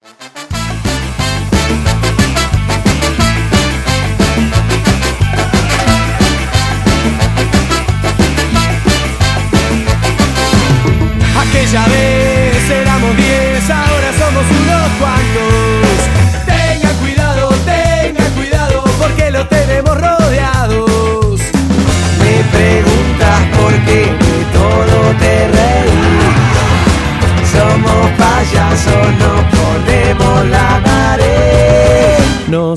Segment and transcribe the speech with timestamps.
[0.00, 0.34] Aquella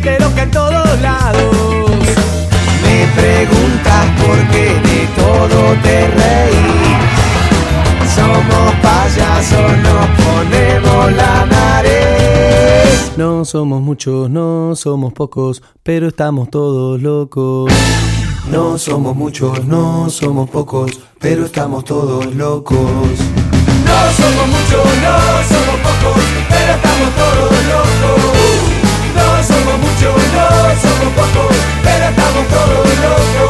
[0.00, 1.90] Gente loca en todos lados.
[2.84, 6.96] Me preguntas por qué de todo te reí.
[8.14, 13.12] Somos payasos, nos ponemos la nariz.
[13.16, 17.72] No somos muchos, no somos pocos, pero estamos todos locos.
[18.50, 22.78] No somos muchos, no somos pocos, pero estamos todos locos.
[22.78, 25.16] No somos muchos, no
[25.48, 28.39] somos pocos, pero estamos todos locos.
[31.20, 33.49] Pocos, pero estamos todos locos.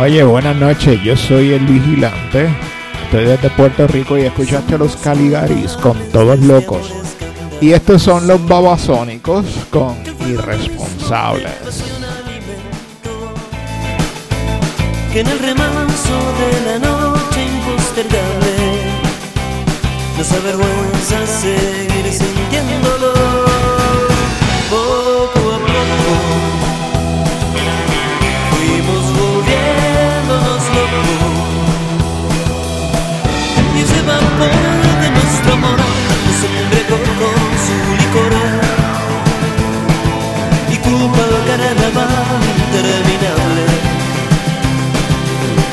[0.00, 2.48] Oye, buenas noches, yo soy el vigilante.
[3.04, 6.90] Estoy desde Puerto Rico y escuchaste a los Caligaris con todos locos.
[7.60, 9.94] Y estos son los babasónicos con
[10.26, 11.84] irresponsables.
[15.12, 18.54] que en el remanso de la noche impostergable
[20.16, 22.39] nos avergüenza seguir sintiéndolo
[41.50, 43.64] carnaval interminable.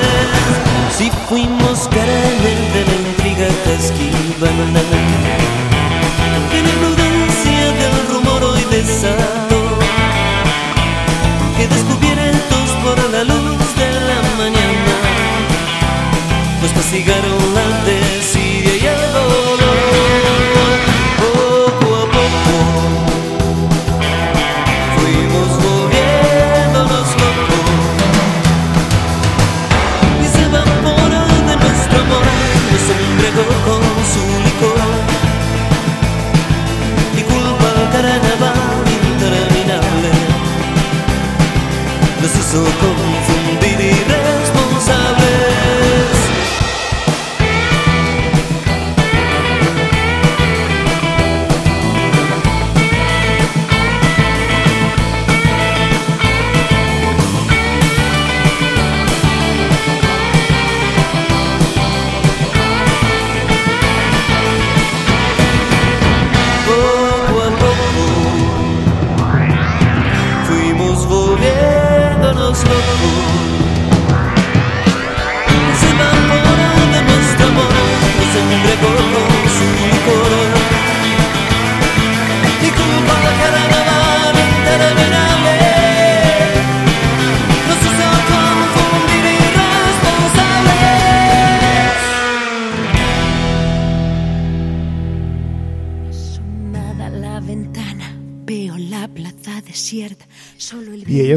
[0.96, 4.58] Si fuimos caramel de la intriga que esquivan,
[6.56, 9.62] en la prudencia del rumor hoy desató,
[11.56, 14.94] que descubiertos por la luz de la mañana,
[16.62, 18.37] nos castigaron la desidia
[42.58, 43.17] Nos hizo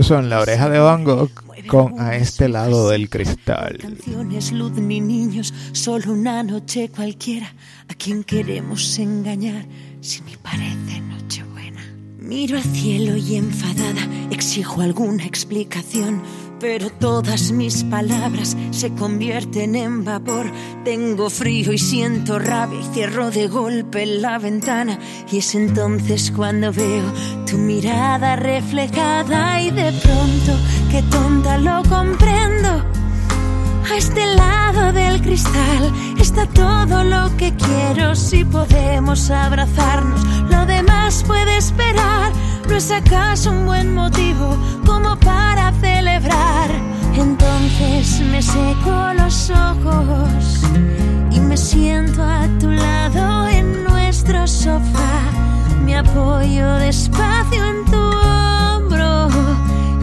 [0.03, 1.29] son La Oreja de Van Gogh
[1.67, 3.77] con A este lado del cristal.
[3.77, 7.53] Canciones, luz ni niños, solo una noche cualquiera.
[7.87, 9.65] ¿A quien queremos engañar
[10.01, 11.81] si ni parece Nochebuena?
[12.17, 16.23] Miro al cielo y enfadada exijo alguna explicación
[16.61, 20.45] pero todas mis palabras se convierten en vapor.
[20.85, 24.99] Tengo frío y siento rabia y cierro de golpe la ventana
[25.31, 27.11] y es entonces cuando veo
[27.49, 30.53] tu mirada reflejada y de pronto,
[30.91, 32.85] qué tonta lo comprendo.
[33.91, 40.23] A este lado del cristal está todo lo que quiero si podemos abrazarnos.
[40.49, 42.31] Lo demás puede esperar.
[42.67, 46.69] ¿No es acaso un buen motivo como para celebrar?
[47.15, 50.63] Entonces me seco los ojos
[51.31, 55.21] y me siento a tu lado en nuestro sofá.
[55.85, 59.27] Me apoyo despacio en tu hombro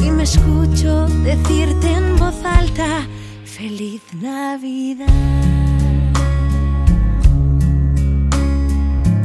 [0.00, 3.06] y me escucho decirte en voz alta,
[3.44, 5.06] feliz Navidad.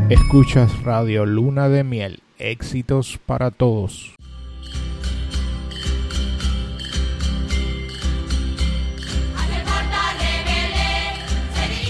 [0.09, 4.13] Escuchas Radio Luna de Miel éxitos para todos.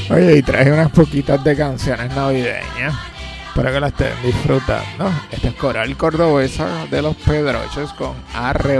[0.09, 2.93] Oye, y traje unas poquitas de canciones navideñas
[3.55, 5.11] para que las estén disfrutando.
[5.31, 8.79] Este es Coral Cordobesa de los Pedroches con Arre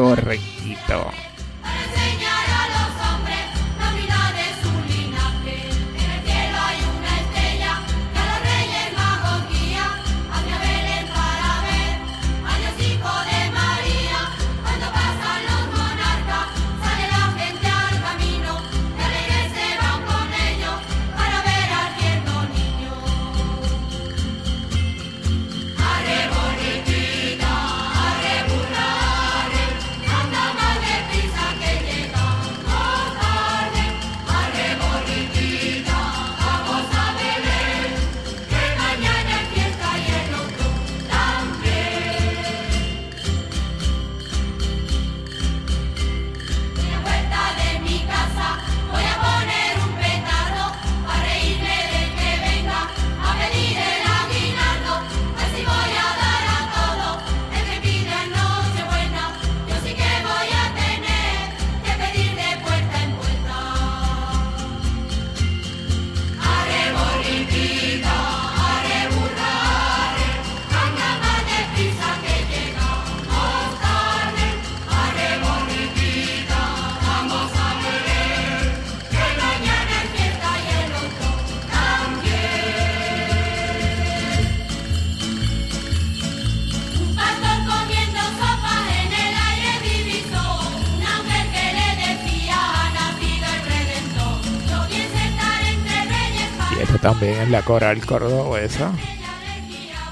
[97.04, 98.94] también en la coral cordobesa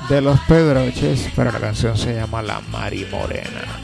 [0.10, 3.81] de los Pedroches, pero la canción se llama La Mari Morena.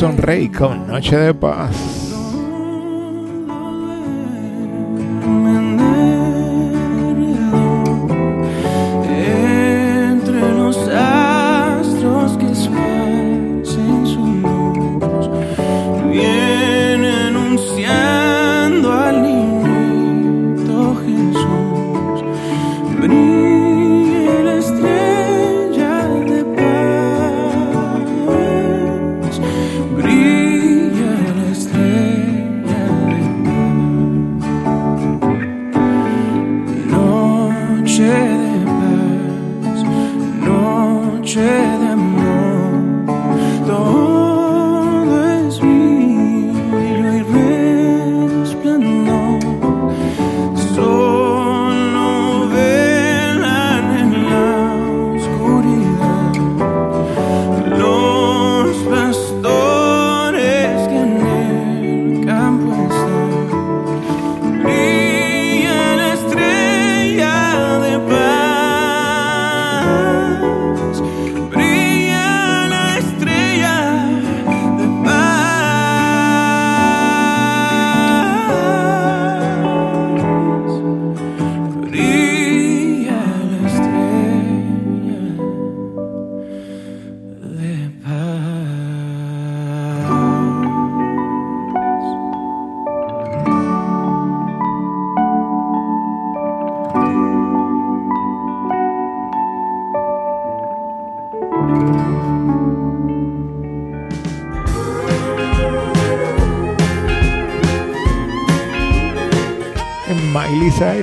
[0.00, 1.87] Nelson Rey con Noche de Paz.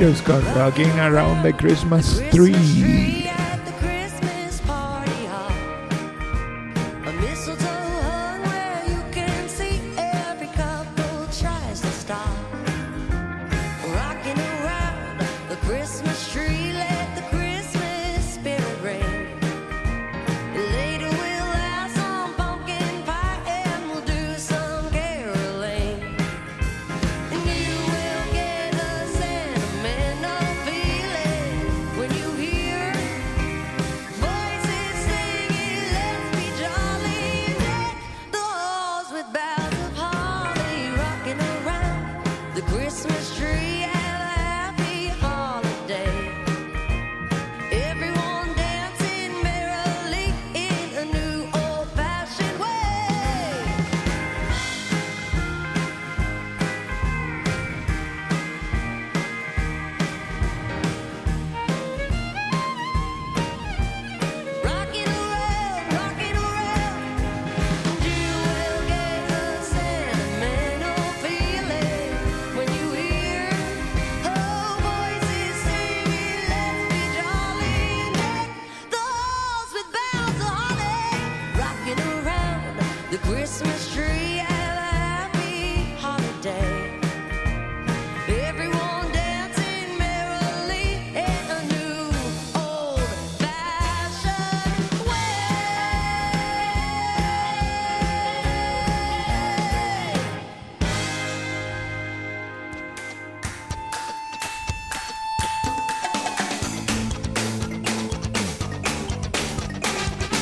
[0.05, 3.24] Just gone bugging around the Christmas tree.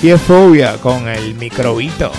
[0.04, 2.12] Y es fobia con el microbito.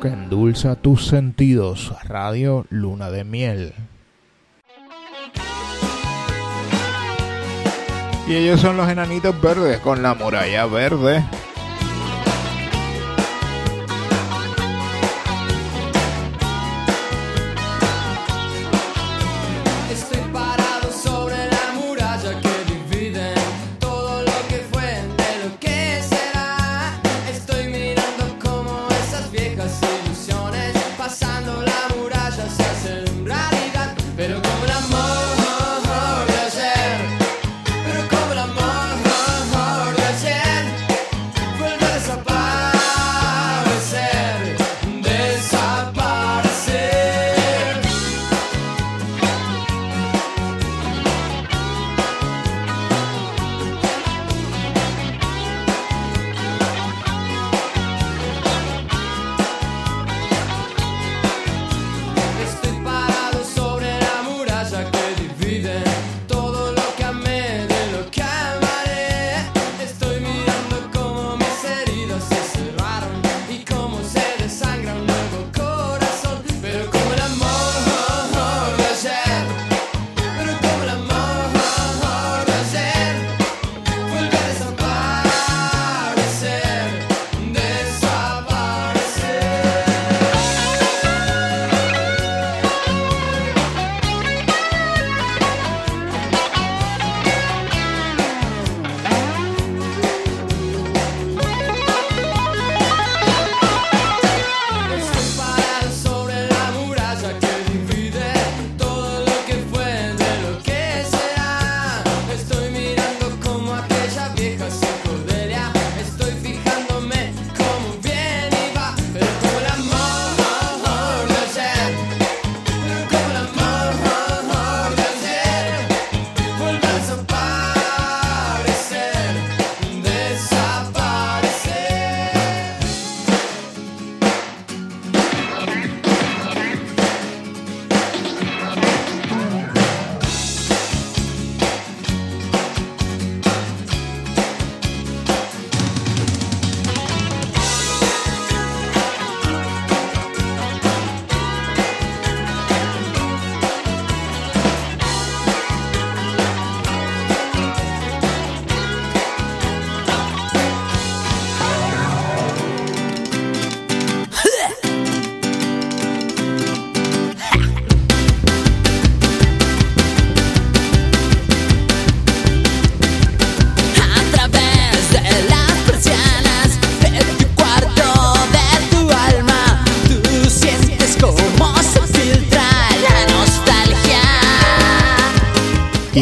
[0.00, 1.94] Que endulza tus sentidos.
[2.02, 3.72] Radio Luna de Miel.
[8.26, 11.24] Y ellos son los enanitos verdes con la muralla verde.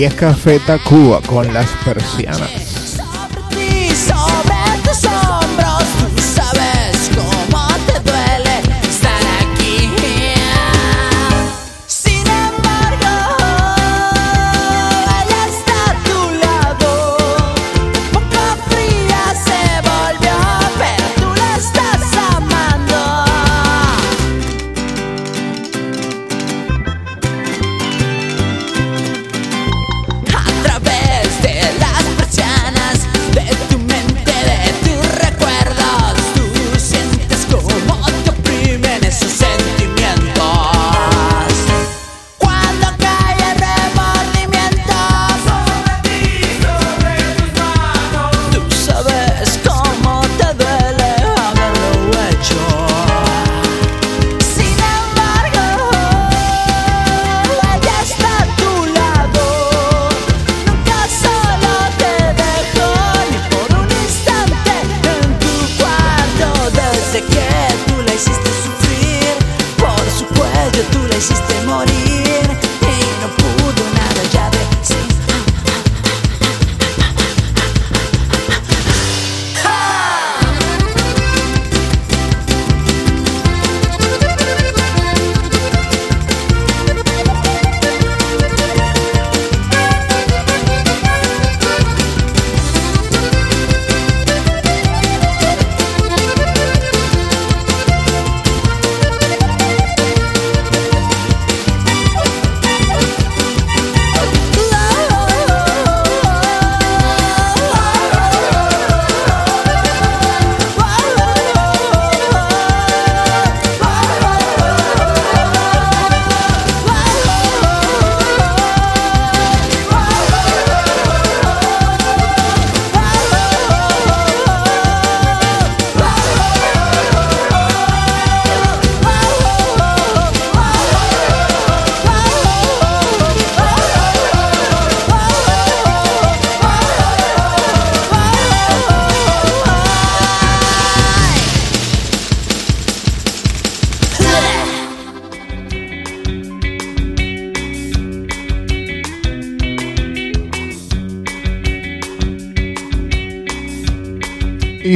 [0.01, 2.70] y es Café Tacuba con las persianas.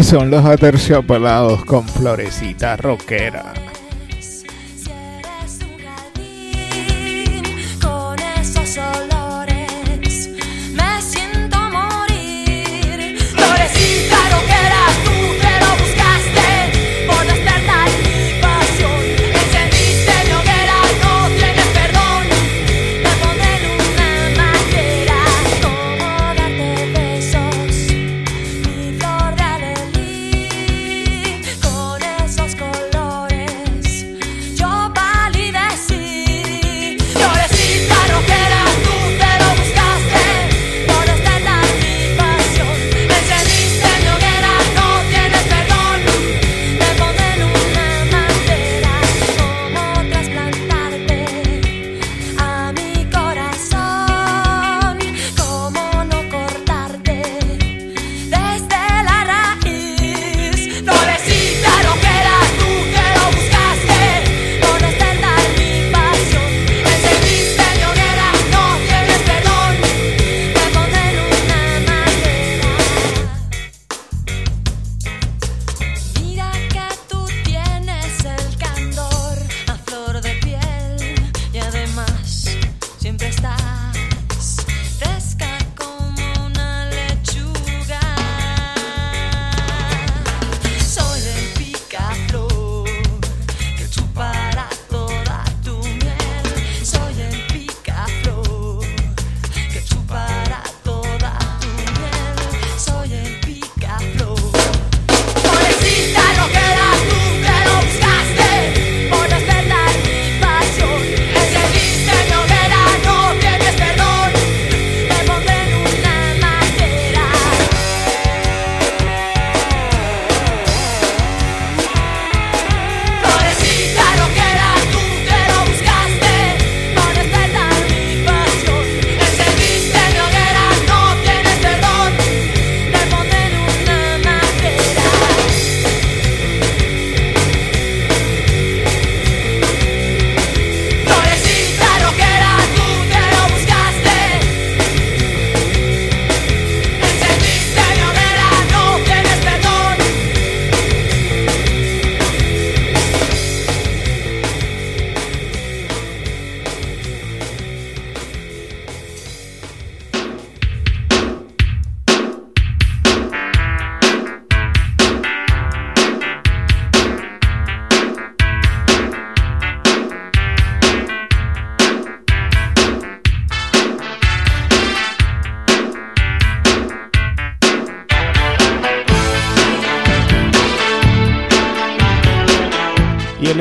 [0.04, 3.63] son los aterciopelados con florecita rockera.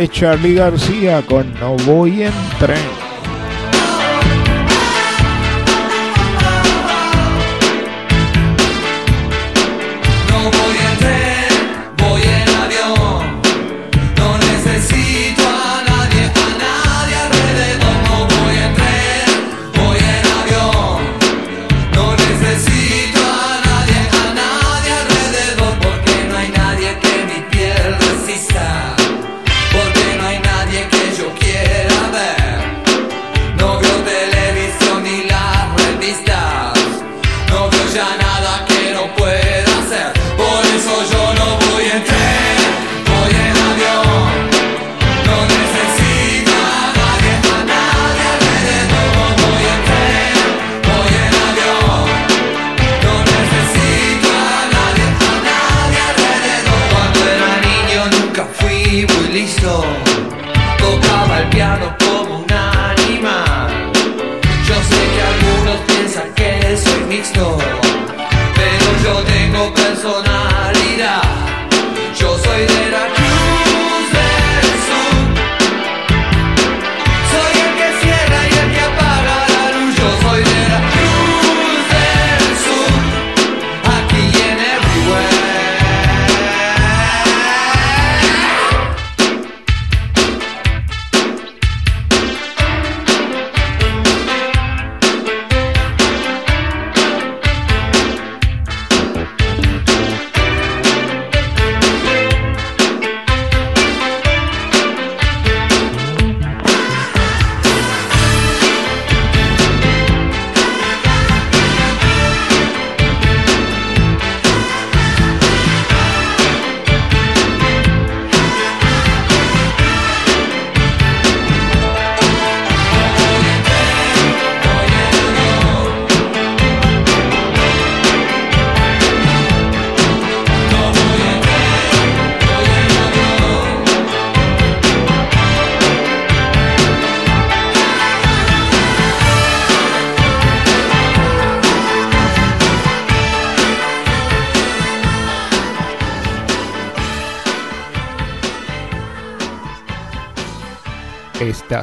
[0.07, 3.02] Charlie García con No Voy en Tren.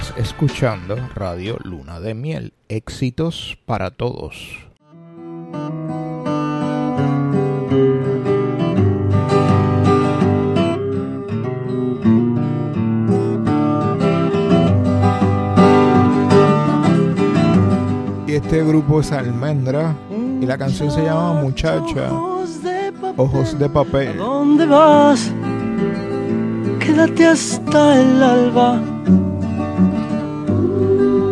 [0.01, 2.55] Estás escuchando Radio Luna de Miel.
[2.71, 4.35] Éxitos para todos.
[18.27, 19.95] Y este grupo es Almendra
[20.41, 24.09] y la canción se llama Muchacha, Ojos de papel.
[24.09, 24.17] ¿A Papel.
[24.17, 25.31] dónde vas?
[26.79, 28.81] Quédate hasta el alba.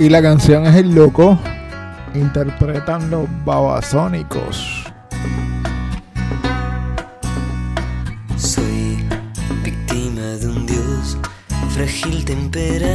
[0.00, 1.38] Y la canción es El Loco.
[2.14, 4.86] Interpretan los babasónicos.
[8.38, 9.04] Soy
[9.62, 11.18] víctima de un dios
[11.74, 12.89] frágil temperamental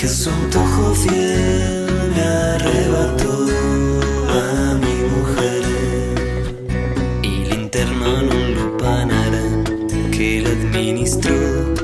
[0.00, 3.46] que su antojo fiel me arrebató
[4.30, 5.62] a mi mujer.
[7.22, 9.32] Y le internó en un lupanar
[10.10, 11.79] que la administró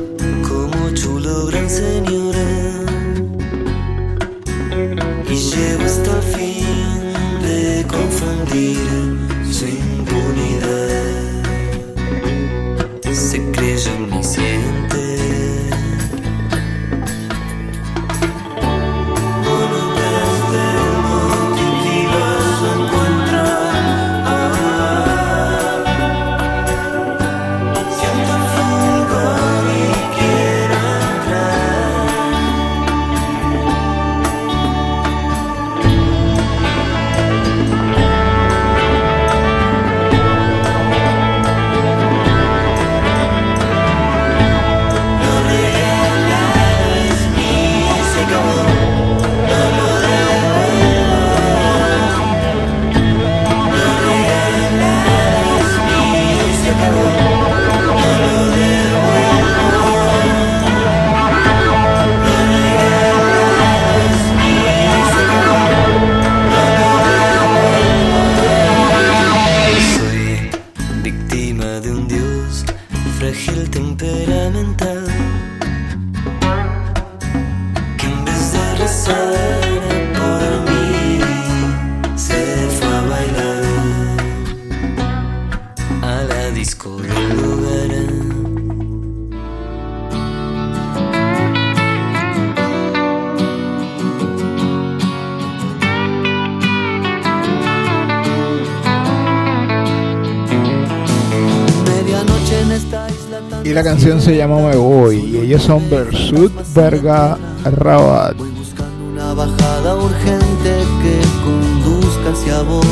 [104.26, 105.18] se llama Me Voy.
[105.18, 108.36] Y ellos son Bersut Verga Rabat.
[108.36, 112.84] Voy buscando una bajada urgente que conduzca hacia vos.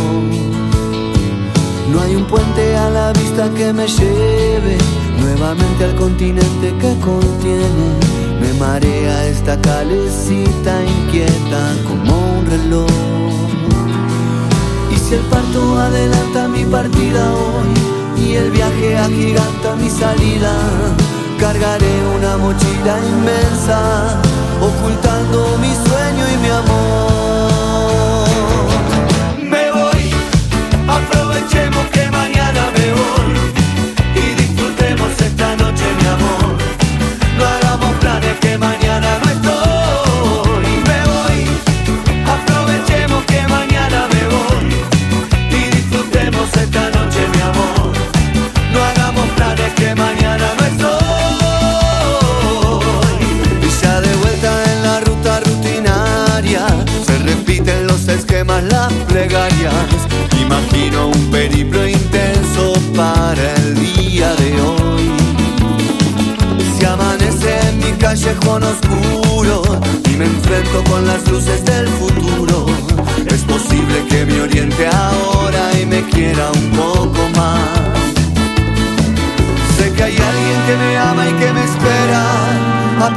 [1.91, 4.79] No hay un puente a la vista que me lleve
[5.21, 7.87] nuevamente al continente que contiene.
[8.41, 12.87] Me marea esta calecita inquieta como un reloj.
[14.95, 20.53] Y si el parto adelanta mi partida hoy y el viaje agiganta mi salida,
[21.45, 23.79] cargaré una mochila inmensa,
[24.63, 27.34] ocultando mi sueño y mi amor.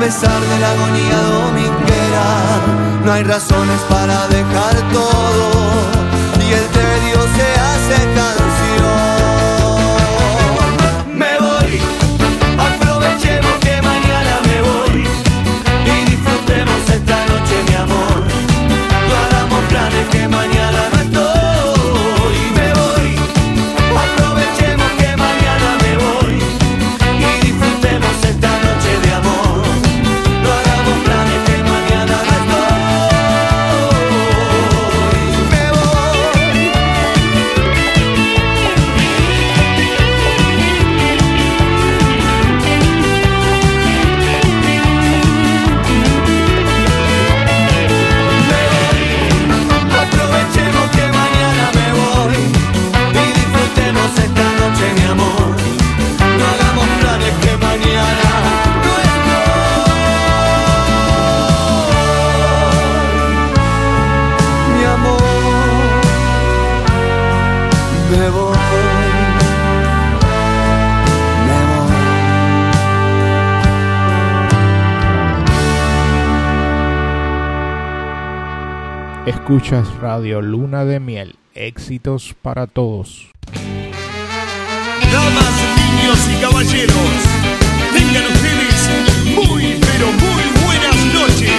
[0.07, 2.25] pesar de la agonía dominguera,
[3.03, 4.46] no hay razones para dejar
[79.47, 81.37] Escuchas Radio Luna de Miel.
[81.55, 83.31] Éxitos para todos.
[85.09, 86.97] Damas, niños y caballeros,
[87.93, 88.89] tengan ustedes
[89.33, 91.53] muy, pero muy buenas noches.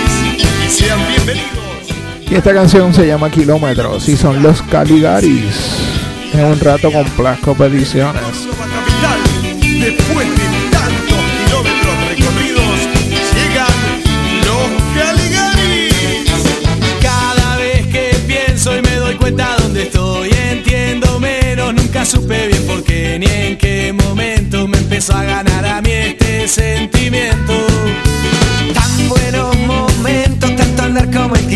[0.66, 2.30] Y sean bienvenidos.
[2.30, 5.80] Y esta canción se llama Kilómetros y son los Caligaris.
[6.34, 8.47] En un rato con Plasco Peticiones.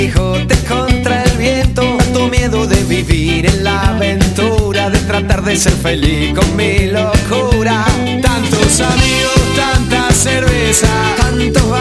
[0.02, 5.74] Quijote contra el viento, tu miedo de vivir en la aventura, de tratar de ser
[5.74, 7.84] feliz con mi locura.
[8.20, 10.88] Tantos amigos, tanta cerveza,
[11.18, 11.71] tantos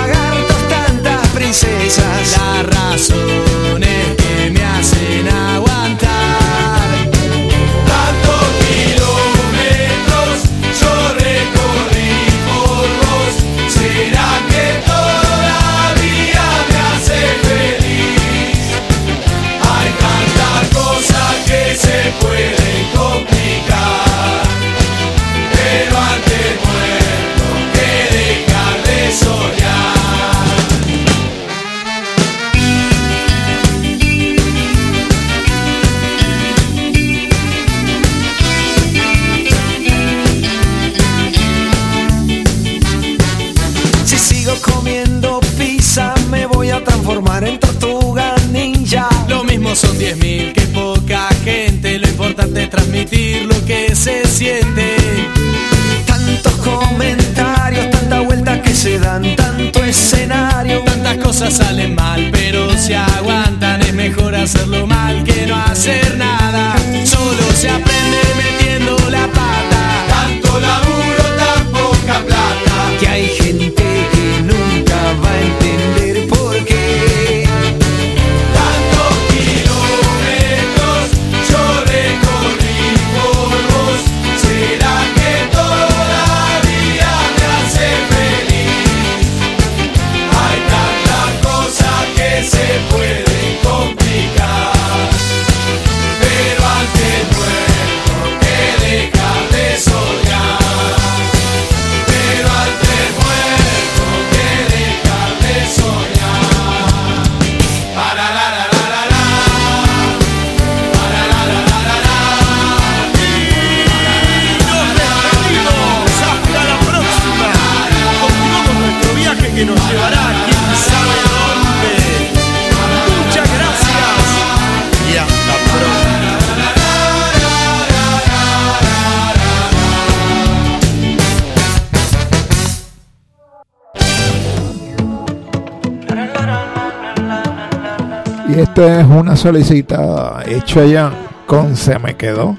[139.02, 141.12] es una solicitada hecha ya
[141.48, 142.56] con se me quedó.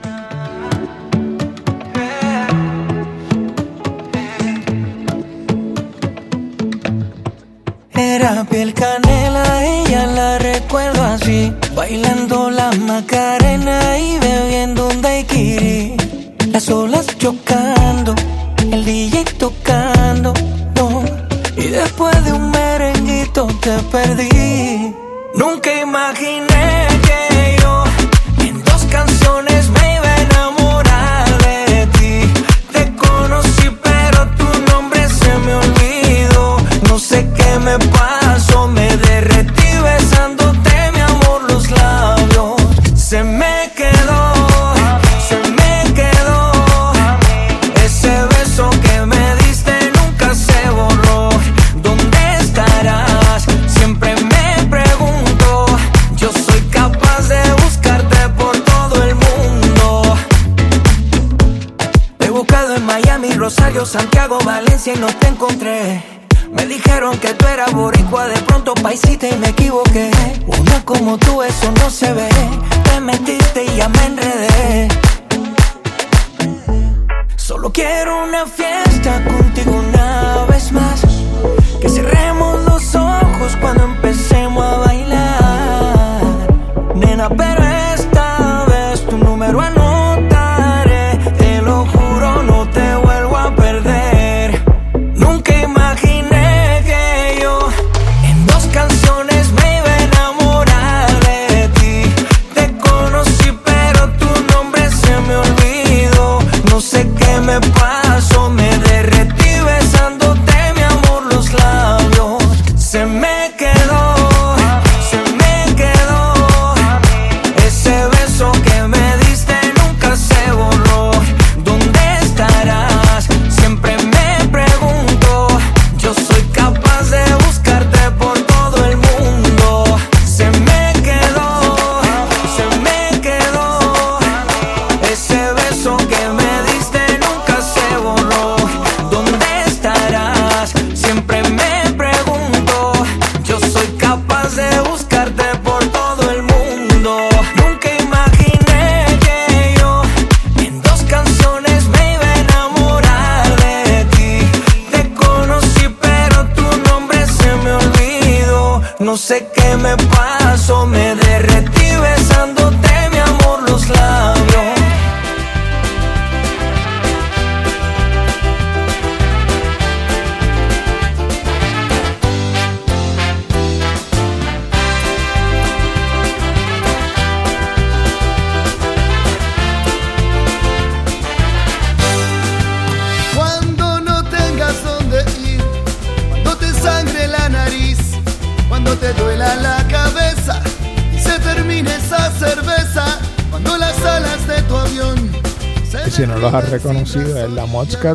[196.52, 198.14] baja reconocida en la Mosca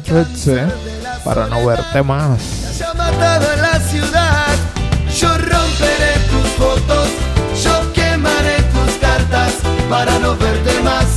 [1.24, 2.40] para no verte más.
[2.96, 4.56] matado en la ciudad,
[5.20, 7.08] yo romperé tus fotos,
[7.64, 9.54] yo quemaré tus cartas
[9.90, 11.17] para no verte más.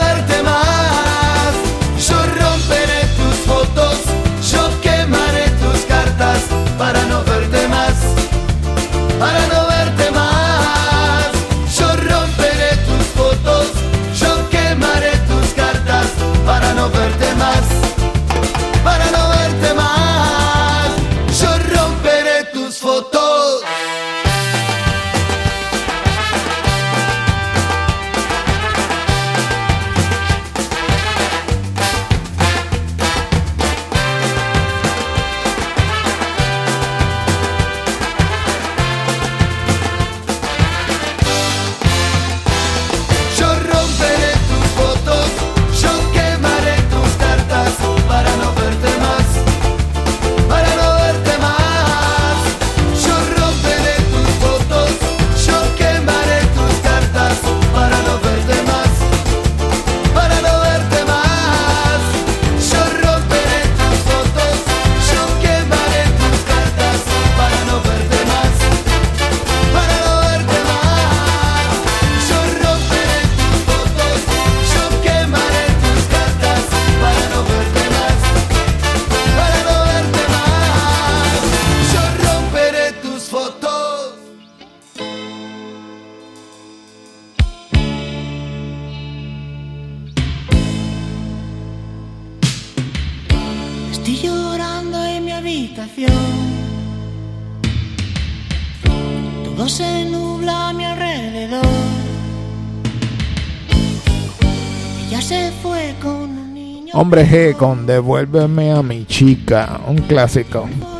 [107.11, 110.90] nombre G con Devuélveme a mi chica, un clásico.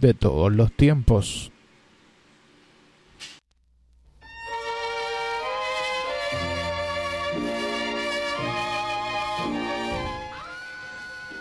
[0.00, 1.52] de todos los tiempos.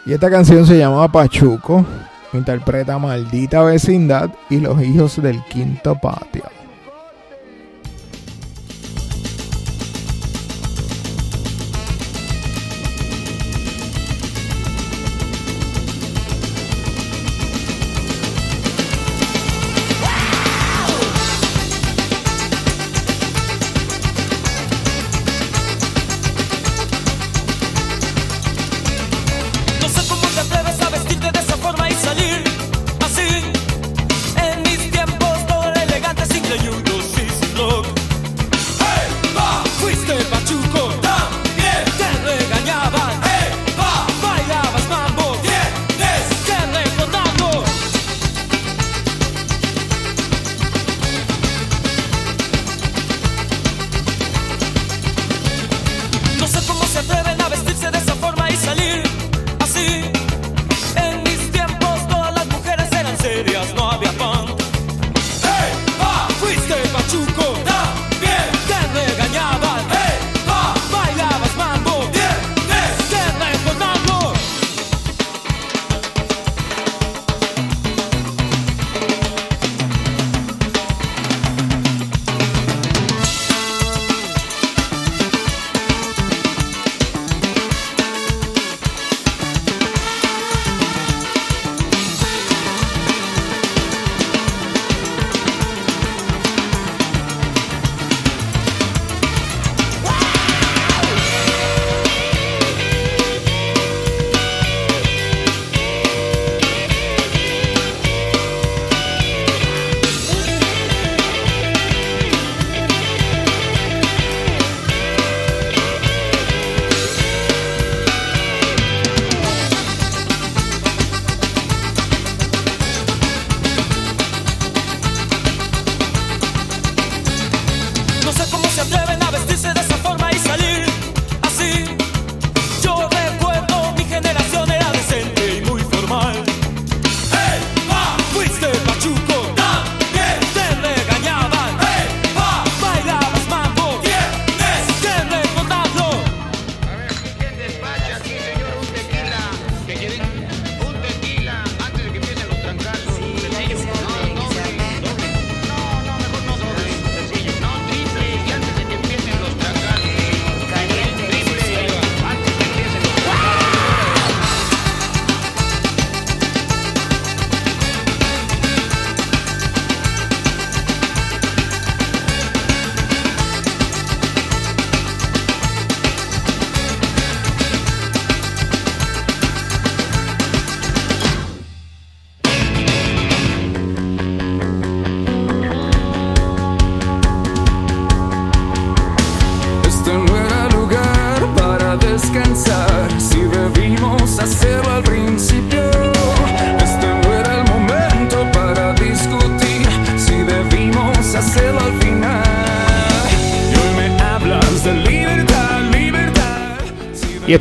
[0.05, 1.85] Y esta canción se llamaba Pachuco,
[2.31, 6.56] interpreta Maldita Vecindad y Los Hijos del Quinto Patio.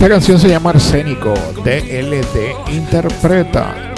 [0.07, 1.35] Esta canción se llama Arsénico,
[1.65, 3.96] DLD interpreta.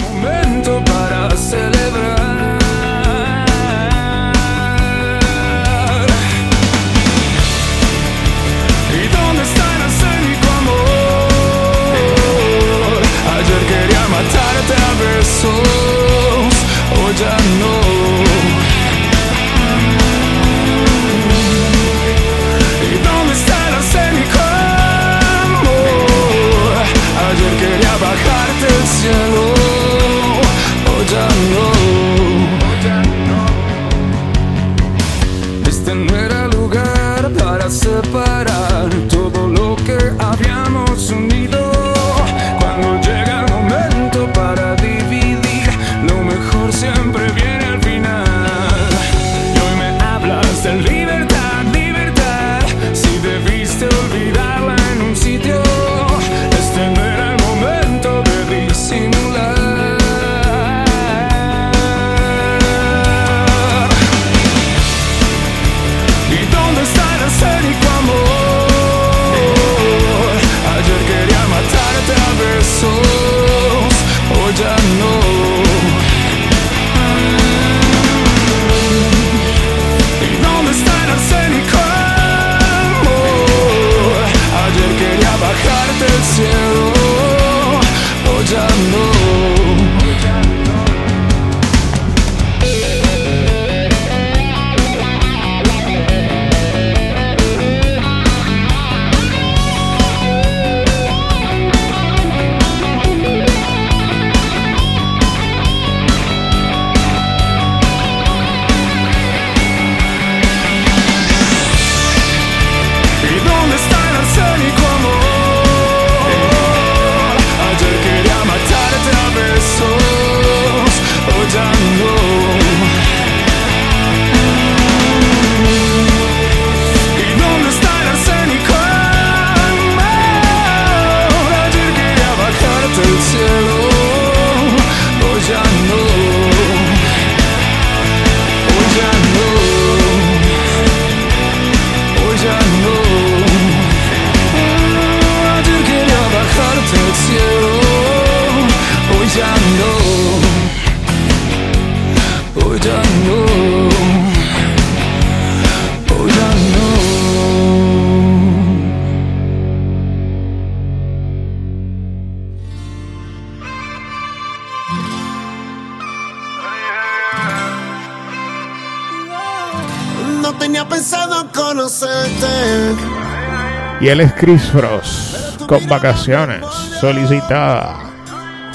[174.09, 176.65] Fieles Chris Frost con vacaciones
[176.99, 178.09] solicitada.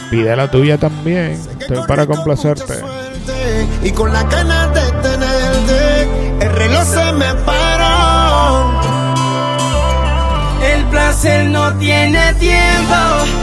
[0.08, 1.32] Pide la tuya también.
[1.58, 2.74] Estoy para complacerte.
[3.82, 6.02] Y con la de tenerte,
[6.40, 8.80] el reloj se me paró.
[10.72, 12.94] El placer no tiene tiempo,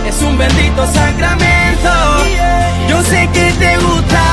[0.07, 1.89] es un bendito sacramento.
[2.87, 4.23] Yo sé que te gusta,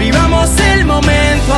[0.00, 1.54] vivamos el momento.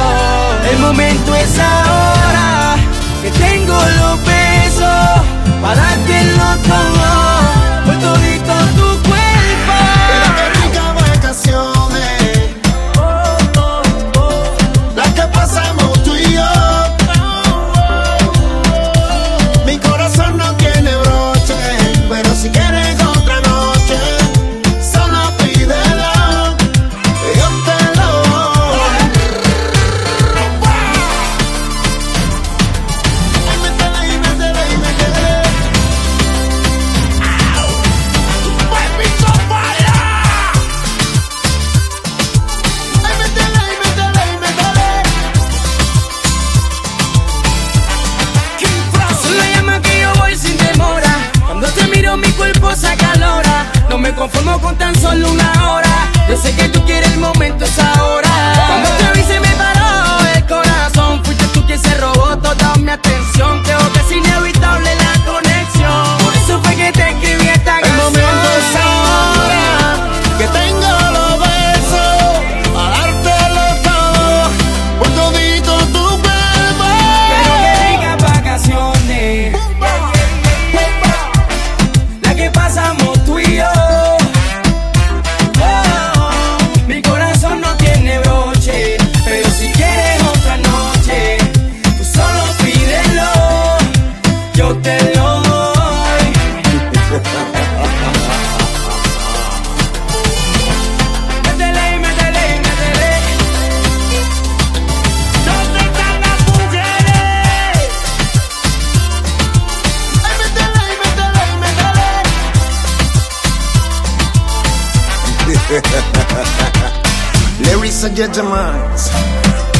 [0.70, 2.76] El momento es ahora,
[3.22, 4.35] que tengo lo peor
[5.62, 7.55] para que lo tomó.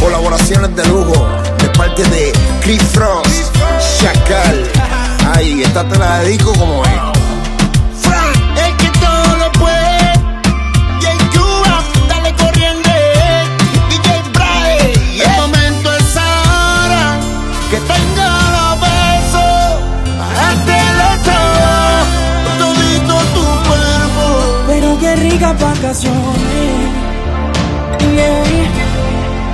[0.01, 1.29] Colaboraciones de lujo
[1.62, 3.55] de parte de Chris Frost,
[4.01, 4.64] Chacal.
[5.33, 6.91] Ay, esta te la dedico como es.
[8.01, 10.12] Frank, el que todo lo puede.
[11.01, 11.39] J.
[11.39, 12.91] Cuba, dale corriente.
[13.91, 17.18] DJ Bray, el momento es ahora.
[17.70, 19.70] Que tenga los besos.
[20.35, 22.59] Dártelo todo.
[22.59, 24.64] Todito tu cuerpo.
[24.66, 26.36] Pero qué ricas vacaciones.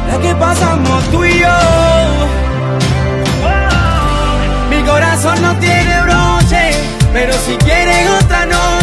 [0.08, 1.58] La que pasamos tú y yo.
[4.70, 6.72] Mi corazón no tiene broche.
[7.12, 8.81] Pero si quieren otra noche,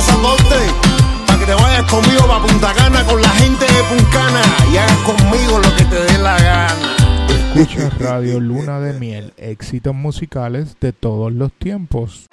[0.00, 0.60] pasaporte.
[1.26, 4.42] Para que te vayas conmigo pa' Punta Cana con la gente de Puncana.
[4.72, 6.96] Y hagas conmigo lo que te dé la gana.
[7.54, 12.26] Escucha Radio Luna de Miel, éxitos musicales de todos los tiempos.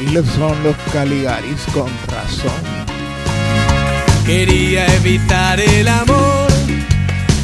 [0.00, 2.62] Y los son los Caligaris con razón.
[4.24, 6.37] Quería evitar el amor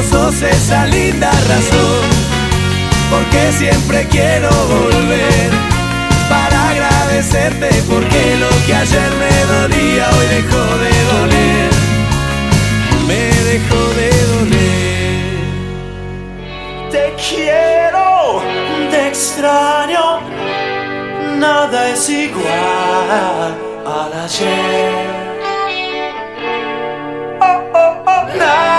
[0.00, 2.08] Esa linda razón,
[3.10, 5.50] porque siempre quiero volver
[6.28, 11.70] para agradecerte, porque lo que ayer me dolía hoy dejó de doler,
[13.06, 15.20] me dejó de doler.
[16.90, 18.42] Te quiero,
[18.90, 20.20] te extraño,
[21.36, 23.54] nada es igual
[23.86, 25.10] al ayer.
[27.42, 28.69] Oh, oh, oh, nada.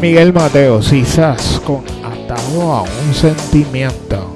[0.00, 4.32] Miguel Mateo, quizás con atado a un sentimiento.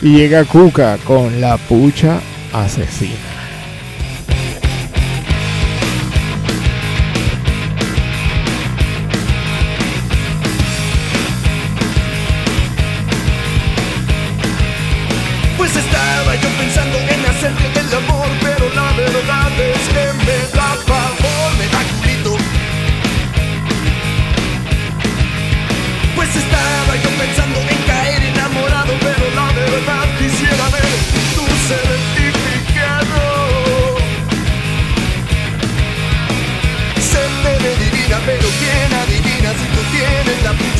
[0.00, 2.22] Y llega Cuca con la pucha
[2.54, 3.33] asesina.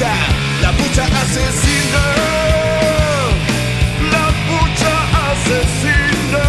[0.01, 2.03] la pucha asesina.
[4.13, 4.95] La pucha
[5.31, 6.45] asesina.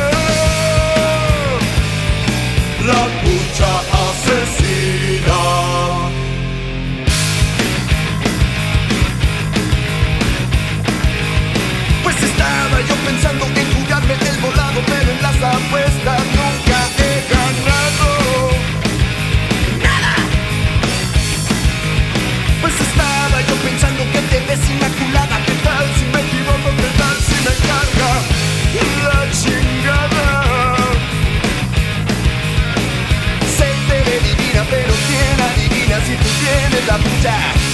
[2.89, 3.71] La pucha
[4.05, 5.39] asesina.
[12.03, 15.84] Pues estaba yo pensando en jugarme el volado, pero en las afueras.
[36.95, 37.64] up the die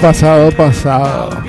[0.00, 1.42] pasado, pasado.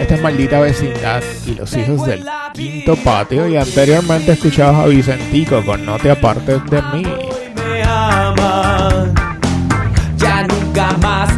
[0.00, 3.48] Esta maldita vecindad y los hijos del quinto patio.
[3.48, 7.04] Y anteriormente escuchabas a Vicentico con No te apartes de mí.
[10.16, 11.37] Ya nunca más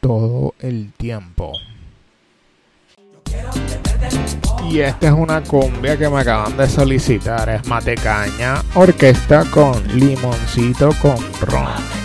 [0.00, 1.52] todo el tiempo.
[4.68, 7.48] Y esta es una cumbia que me acaban de solicitar.
[7.48, 12.01] Es Matecaña Orquesta con Limoncito con Ron.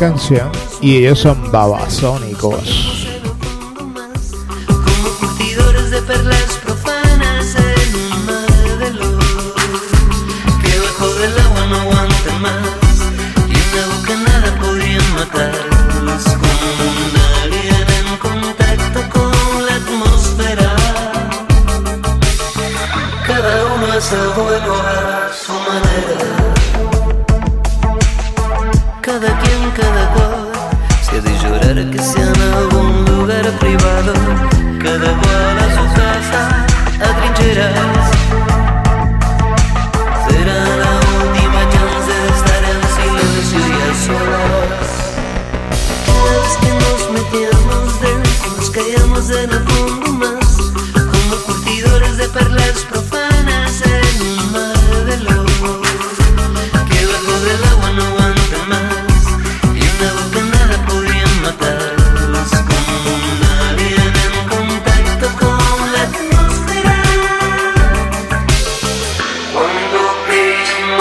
[0.00, 0.50] Canción
[0.80, 2.99] y ellos son babasónicos.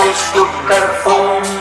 [0.09, 1.58] Creímos tocar fondo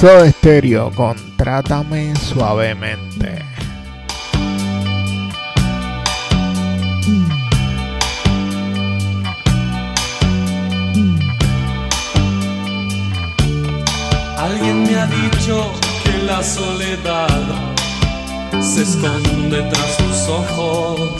[0.00, 3.44] Soda Stereo con Trátame Suavemente.
[14.38, 15.70] Alguien me ha dicho
[16.02, 17.28] que la soledad
[18.58, 21.10] se esconde tras tus ojos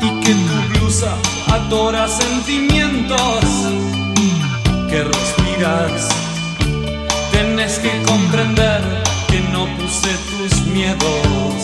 [0.00, 1.12] y que tu blusa
[1.48, 3.42] adora sentimientos
[4.88, 6.27] que respiras.
[7.82, 8.82] Que comprender
[9.28, 11.54] que no puse tus miedos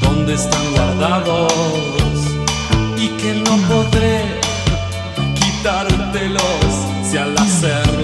[0.00, 1.52] donde están guardados
[2.96, 4.22] y que no podré
[5.34, 6.70] quitártelos
[7.10, 8.03] si al hacerlo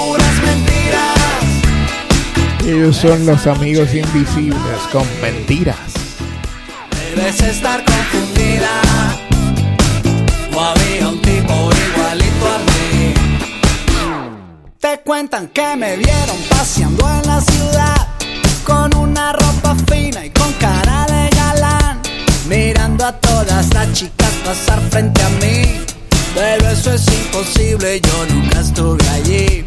[2.71, 5.75] Ellos son los amigos invisibles con mentiras.
[7.13, 8.81] Debes estar confundida.
[10.55, 13.13] O había un tipo igualito a mí.
[14.79, 18.07] Te cuentan que me vieron paseando en la ciudad
[18.63, 21.99] con una ropa fina y con cara de galán,
[22.47, 25.81] mirando a todas las chicas pasar frente a mí.
[26.33, 29.65] Pero eso es imposible, yo nunca estuve allí.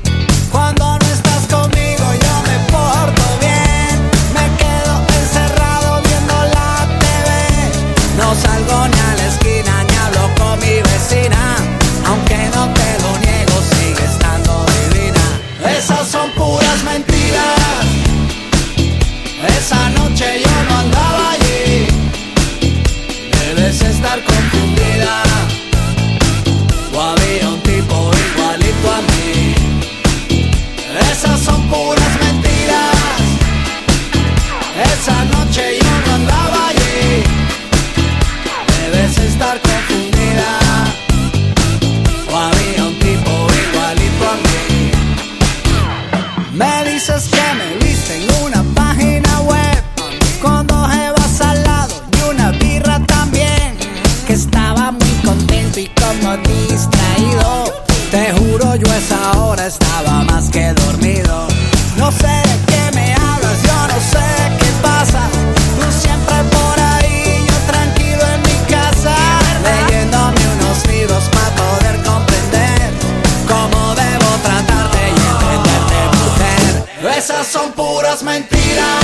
[78.15, 79.04] las mentiras.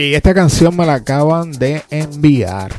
[0.00, 2.72] Y esta canción me la acaban de enviar.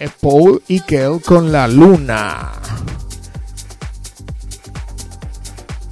[0.00, 2.50] Es Paul y Kel con la luna.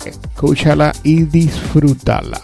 [0.05, 2.43] Escúchala y disfrútala.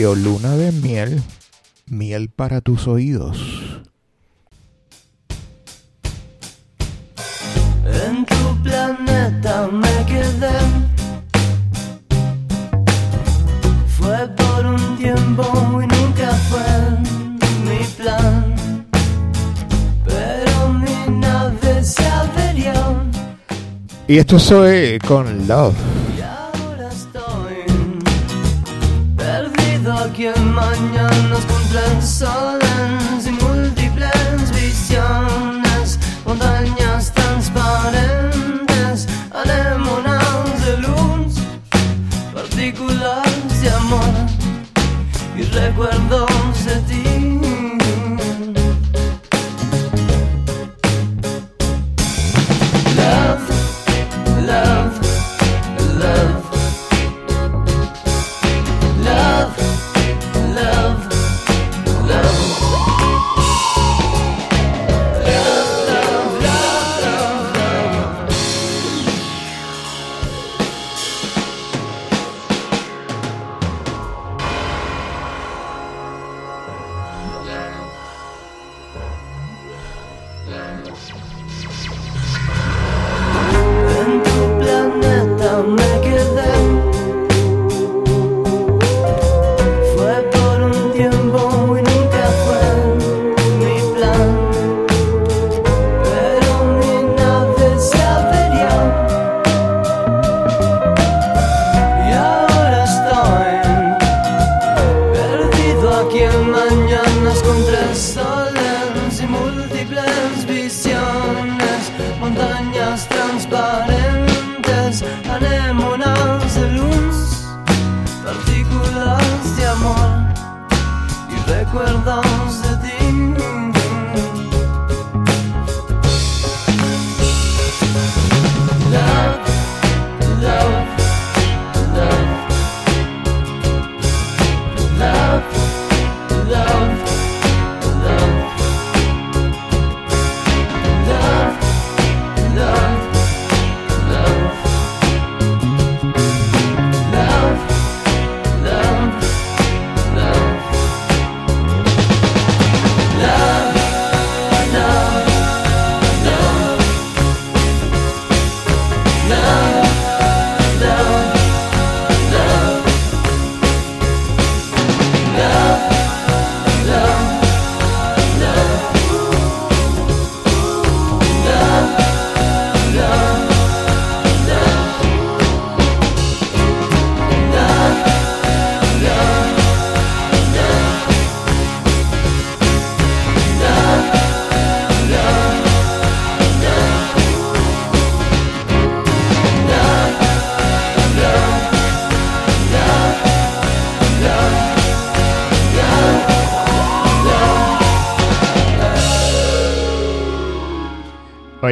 [0.00, 1.22] Luna de Miel,
[1.86, 3.36] miel para tus oídos.
[7.84, 10.58] En tu planeta me quedé.
[13.98, 15.44] Fue por un tiempo
[15.82, 16.70] y nunca fue
[17.68, 18.86] mi plan.
[20.06, 22.72] Pero mi nave se averió.
[24.08, 25.89] Y esto soy con Love.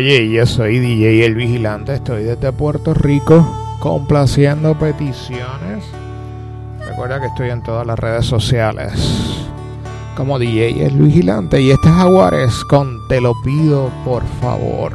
[0.08, 3.46] Oye, yo soy DJ El Vigilante, estoy desde Puerto Rico
[3.78, 5.84] complaciendo peticiones.
[6.80, 8.90] Recuerda que estoy en todas las redes sociales
[10.16, 14.94] como DJ El Vigilante y este Jaguares con Te lo pido por favor.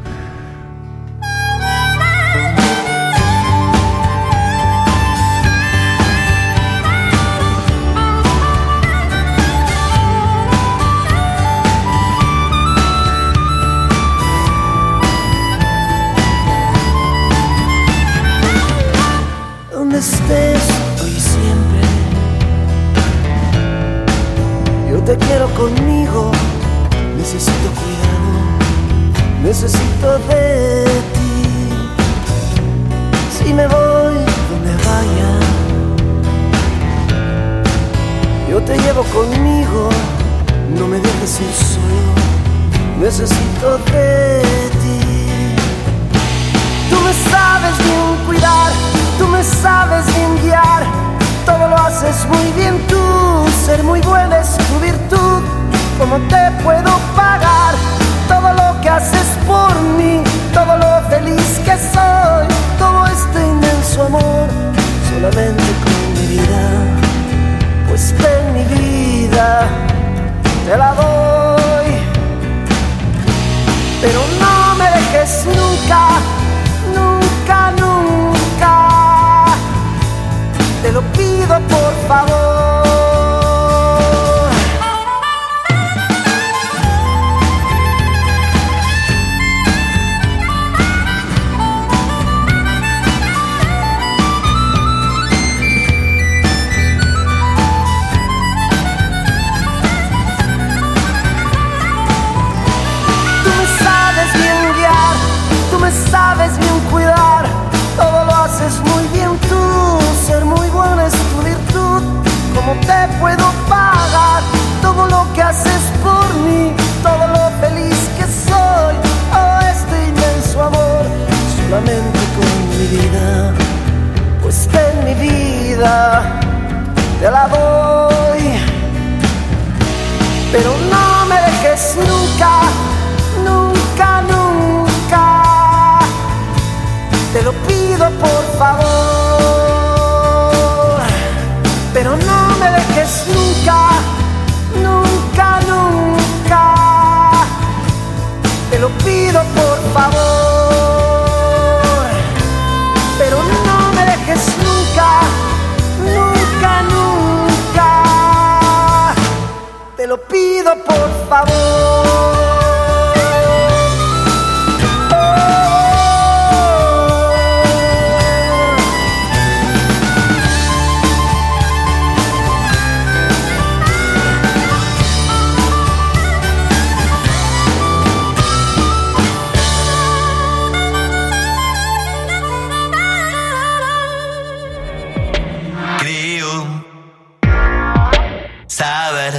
[188.74, 189.34] saber.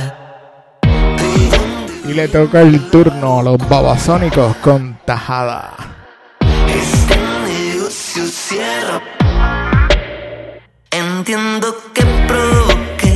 [2.08, 5.74] Y le toca el turno a los babasónicos con tajada.
[6.68, 7.18] Este
[7.48, 9.02] negocio cierra.
[10.92, 13.14] Entiendo que provoque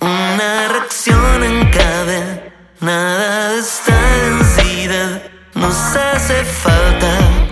[0.00, 2.42] una reacción en cadena.
[2.80, 5.22] Nada de esta densidad
[5.54, 7.45] nos hace falta.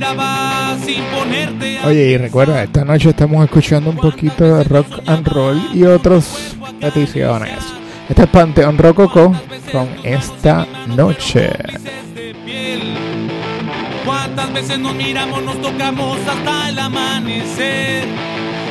[0.00, 1.78] miraba sin ponerte.
[1.84, 6.56] Oye, y recuerda, esta noche estamos escuchando un poquito de rock and roll y otros
[6.80, 7.58] peticiones.
[8.08, 9.34] Este es Panteón Rococo
[9.70, 11.50] con esta noche.
[14.06, 18.08] Cuántas veces nos miramos, nos tocamos hasta el amanecer.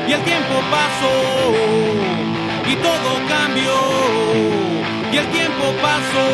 [0.08, 1.14] Y el tiempo pasó
[2.68, 3.76] y todo cambió.
[5.14, 6.28] Y el tiempo pasó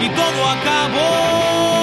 [0.00, 1.77] y todo acabó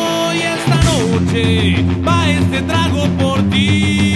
[2.08, 4.15] va este trago por ti.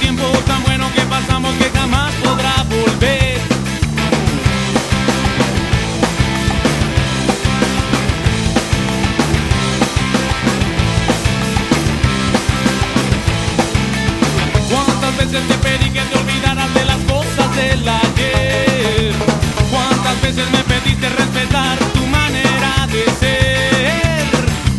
[0.00, 3.40] tiempo tan bueno que pasamos que jamás podrá volver.
[14.70, 19.14] ¿Cuántas veces te pedí que te olvidaras de las cosas del ayer?
[19.70, 24.24] ¿Cuántas veces me pediste respetar tu manera de ser?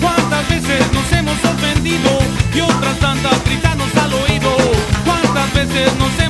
[0.01, 2.19] ¿Cuántas veces nos hemos ofendido
[2.53, 3.76] y otras tantas gritando?
[5.99, 6.26] não sei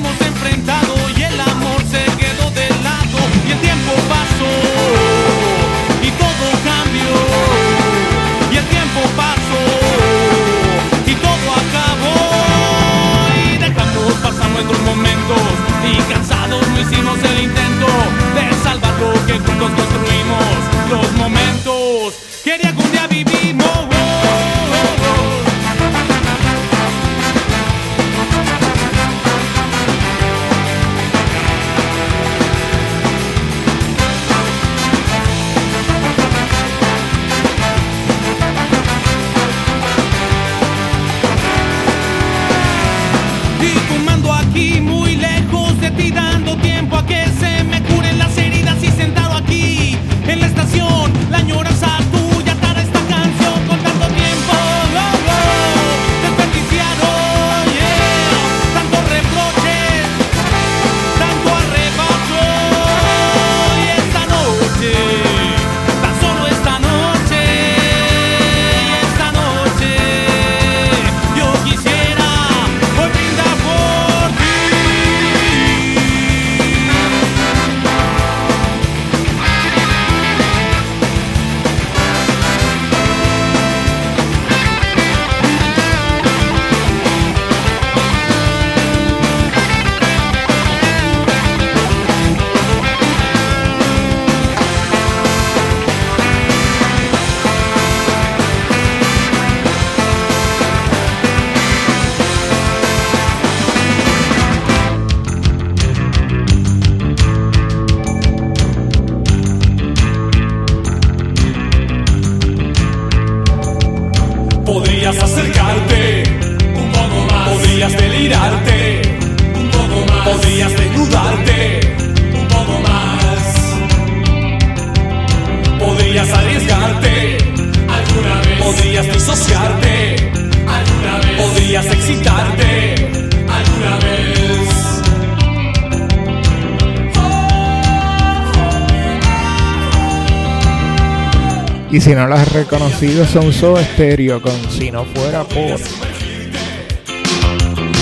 [142.98, 145.78] Fido Sonso Estéreo con Si no fuera por.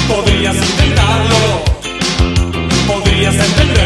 [0.09, 1.64] Podrías intentarlo,
[2.86, 3.85] podrías entenderlo.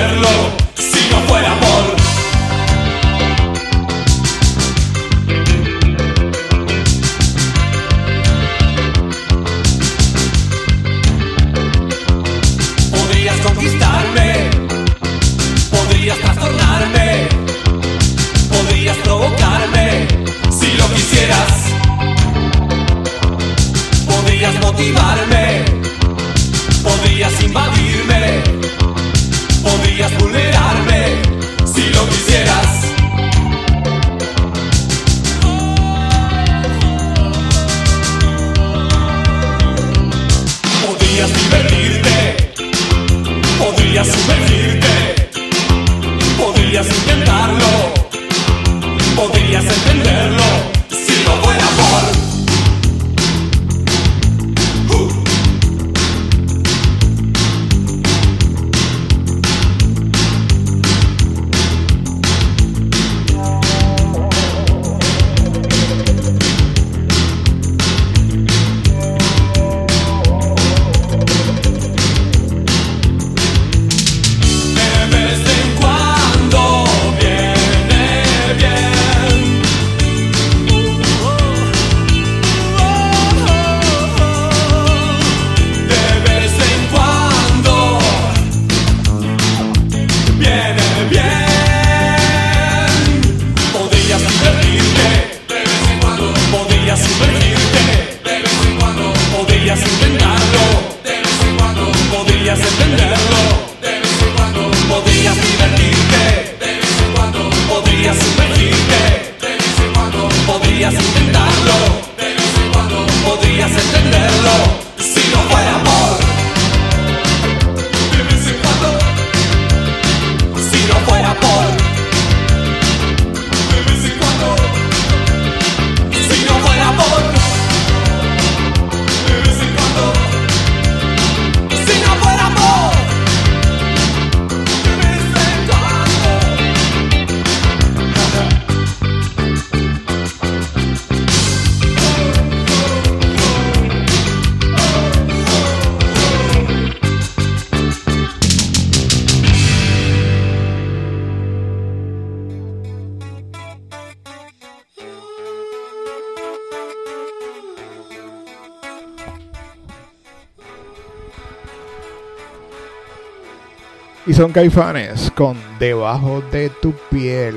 [164.40, 167.54] son Caifanes con Debajo de tu piel.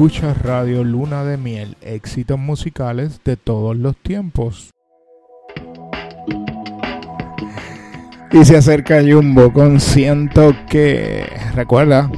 [0.00, 4.70] Escucha Radio Luna de Miel, éxitos musicales de todos los tiempos.
[8.32, 12.10] Y se acerca Jumbo, consiento que, recuerda,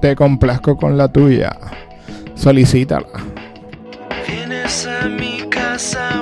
[0.00, 1.58] te complazco con la tuya,
[2.36, 3.08] solicítala.
[4.28, 6.21] Vienes a mi casa.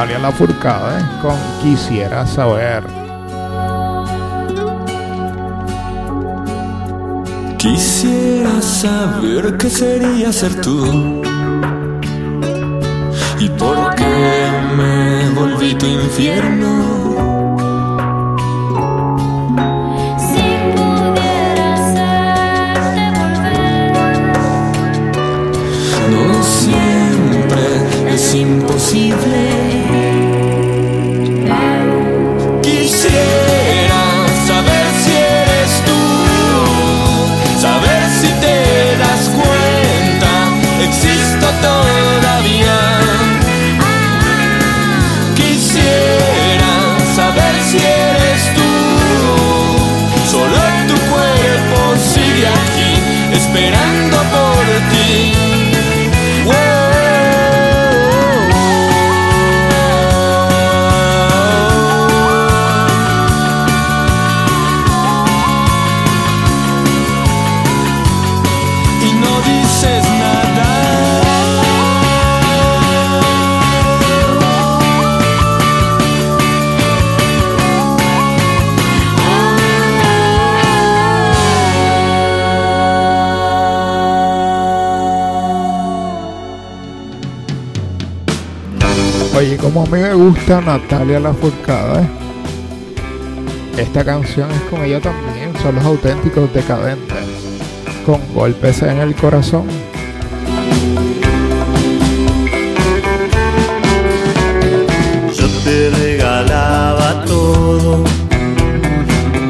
[0.00, 1.04] Natalia Lafourcade ¿eh?
[1.20, 2.82] con Quisiera saber.
[7.58, 11.20] Quisiera saber qué sería ser tú
[13.40, 16.80] y por qué me volví tu infierno.
[28.32, 29.49] imposible.
[89.72, 92.08] como a mí me gusta Natalia Lafourcade, eh.
[93.78, 97.16] esta canción es con ella también, son los auténticos decadentes,
[98.04, 99.66] con golpes en el corazón.
[105.36, 108.02] Yo te regalaba todo,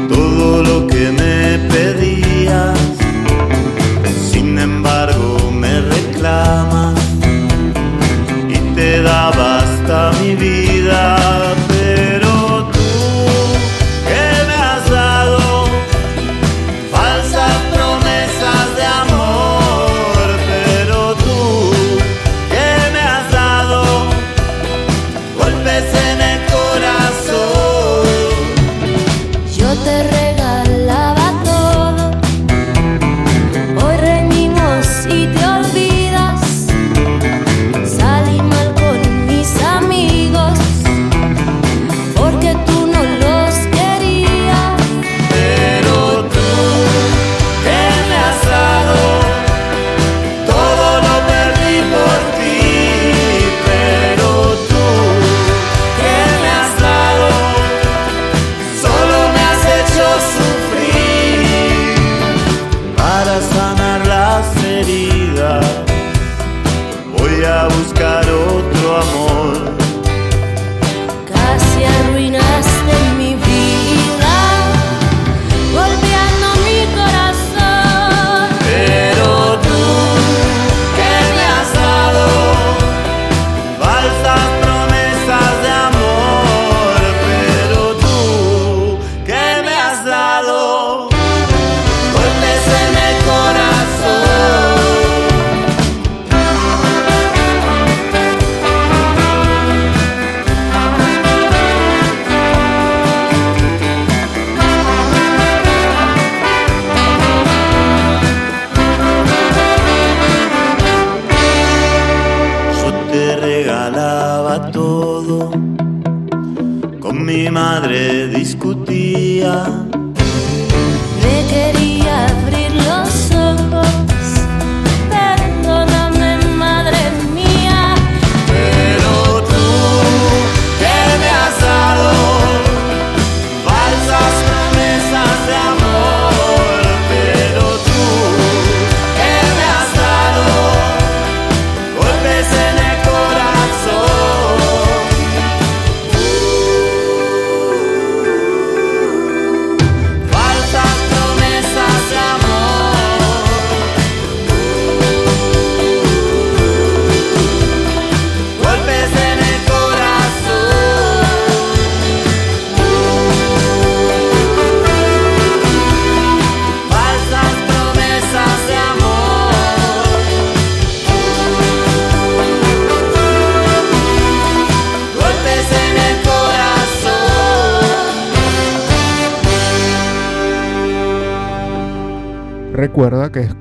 [0.07, 2.77] todo lo que me pedías,
[4.31, 6.99] sin embargo me reclamas
[8.49, 9.70] y te dabas
[10.19, 11.60] mi vida.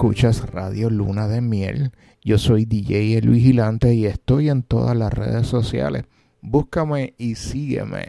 [0.00, 1.92] Escuchas Radio Luna de Miel.
[2.24, 6.06] Yo soy DJ El Vigilante y estoy en todas las redes sociales.
[6.40, 8.08] Búscame y sígueme.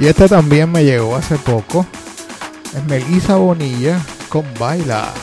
[0.00, 1.86] Y este también me llegó hace poco.
[2.74, 5.14] Es Melissa Bonilla con Baila.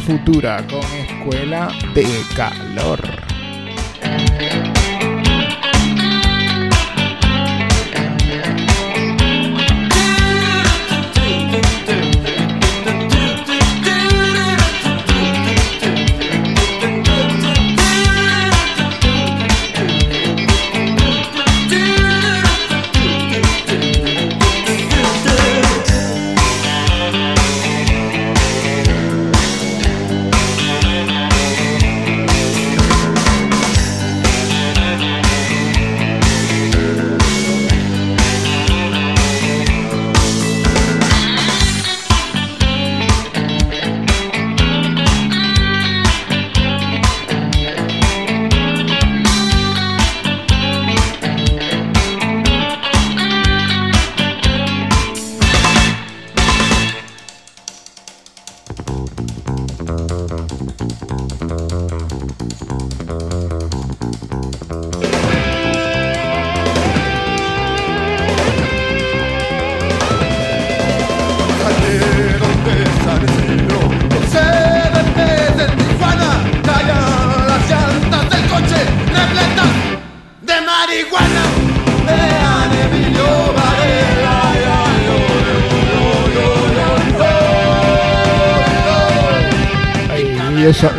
[0.00, 3.01] Futura con Escuela de Calor.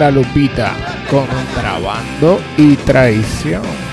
[0.04, 0.76] La Lupita,
[1.10, 3.93] Contrabando y Traición.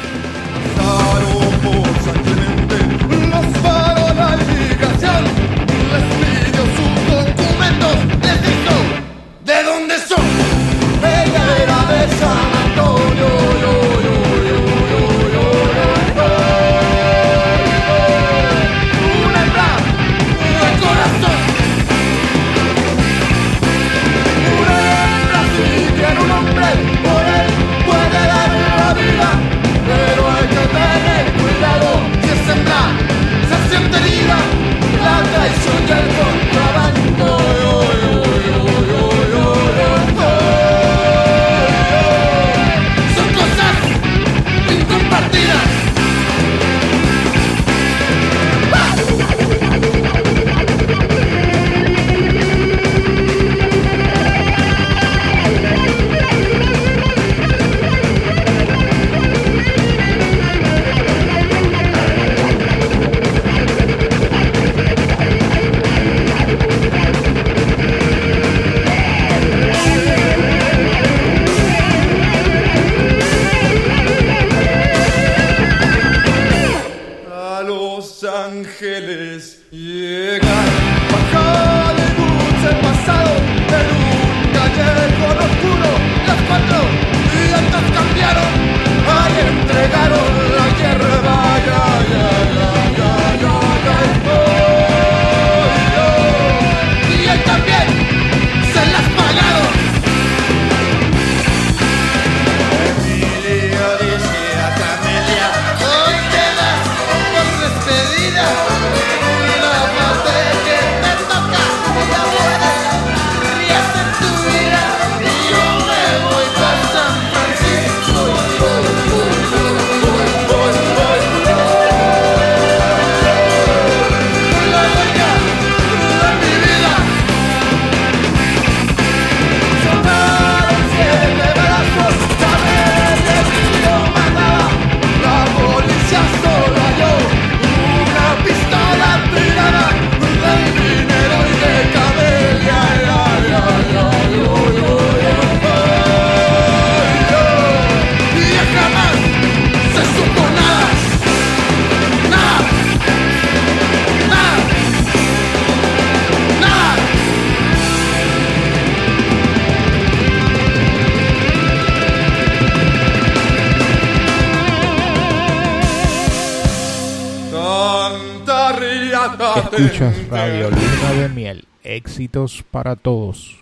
[172.71, 173.59] para todos.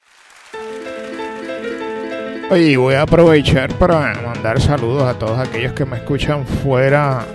[2.51, 7.27] Y voy a aprovechar para mandar saludos a todos aquellos que me escuchan fuera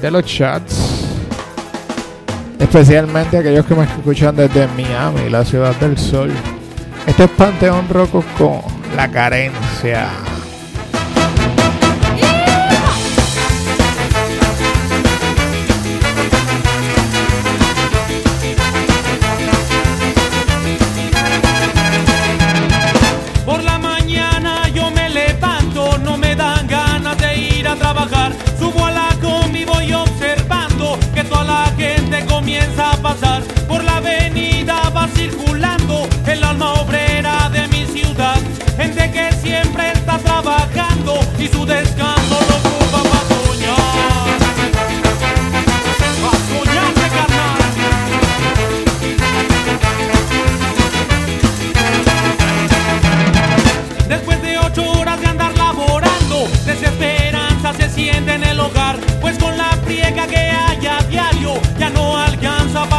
[0.00, 1.06] de los chats.
[2.58, 6.30] Especialmente aquellos que me escuchan desde Miami, la ciudad del sol.
[7.06, 8.62] Este es Panteón Rococo,
[8.94, 10.08] la carencia.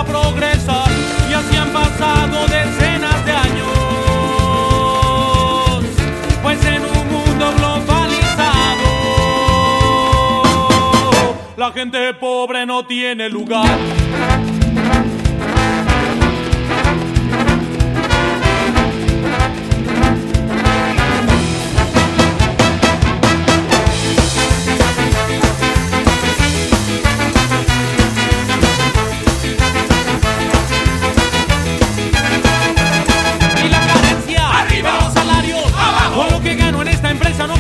[0.10, 0.92] Progresar.
[1.30, 3.68] Y así han pasado decenas de años.
[6.42, 8.16] Pues en un mundo globalizado,
[11.58, 13.78] la gente pobre no tiene lugar.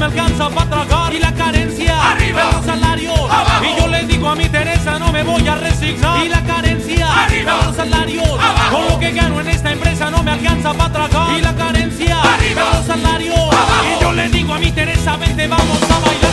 [0.10, 1.14] Alcanza para tragar.
[1.14, 2.50] Y la carencia arriba.
[2.54, 3.20] los salarios.
[3.20, 3.66] Abajo.
[3.66, 6.26] Y yo le digo a mi Teresa no me voy a resignar.
[6.26, 7.60] Y la carencia arriba.
[7.66, 8.28] los salarios.
[8.28, 8.78] Abajo.
[8.78, 11.38] Con lo que gano en esta empresa no me alcanza para tragar.
[11.38, 12.62] Y la carencia arriba.
[12.74, 13.38] los salarios.
[13.38, 13.98] Abajo.
[13.98, 16.29] Y yo le digo a mi Teresa vente vamos a bailar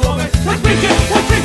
[0.00, 1.37] głowy, tak wyjdzie, tak.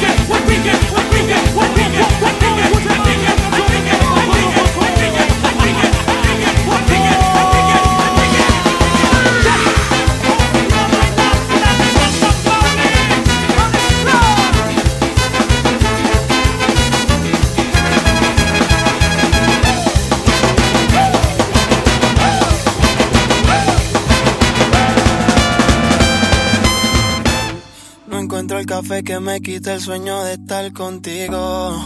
[28.83, 31.81] Café que me quita el sueño de estar contigo.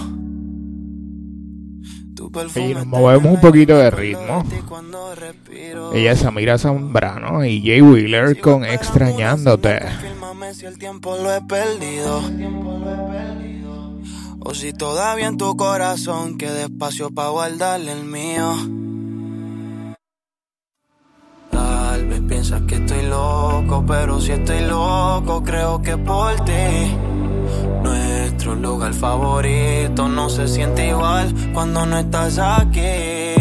[2.56, 4.43] Y nos movemos un poquito de ritmo.
[5.93, 9.80] Ella es Samira Zambrano y Jay Wheeler con Extrañándote.
[10.53, 12.22] Si el tiempo lo he perdido.
[14.40, 18.86] O si todavía en tu corazón queda espacio para guardarle el mío.
[22.27, 26.97] Piensas que estoy loco, pero si estoy loco, creo que por ti.
[27.83, 33.33] Nuestro lugar favorito no se siente igual cuando no estás aquí.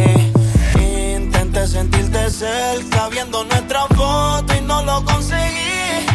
[1.16, 6.06] Intenté sentirte cerca viendo nuestra foto y no lo conseguí.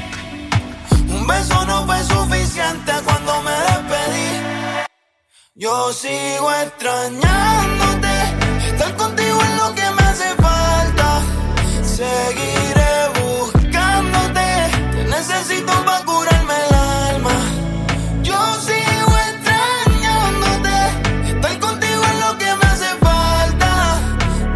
[1.10, 4.86] Un beso no fue suficiente cuando me despedí.
[5.56, 8.14] Yo sigo extrañándote.
[8.70, 9.81] Estar contigo es lo que.
[12.02, 14.50] Seguiré buscándote.
[14.92, 17.36] Te necesito para curarme el alma.
[18.24, 20.78] Yo sigo extrañándote.
[21.30, 24.00] Estar contigo es lo que me hace falta.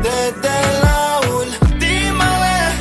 [0.01, 2.73] Desde la última vez.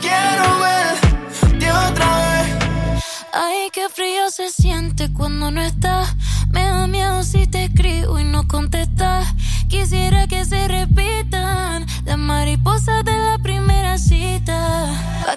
[0.00, 3.04] Quiero verte otra vez.
[3.32, 6.16] Ay, qué frío se siente cuando no estás.
[6.50, 9.28] Me da miedo si te escribo y no contestas.
[9.68, 13.38] Quisiera que se repitan las mariposas de la
[13.70, 14.86] primera cita.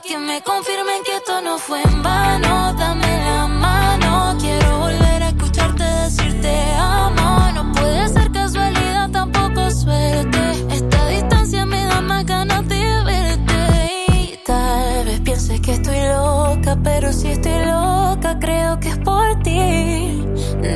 [0.07, 2.73] Que me confirmen que esto no fue en vano.
[2.73, 4.35] Dame la mano.
[4.39, 7.51] Quiero volver a escucharte decir te amo.
[7.53, 10.39] No puede ser casualidad, tampoco suerte.
[10.71, 14.39] Esta distancia me da más ganas de verte.
[14.45, 20.25] Tal vez pienses que estoy loca, pero si estoy loca, creo que es por ti.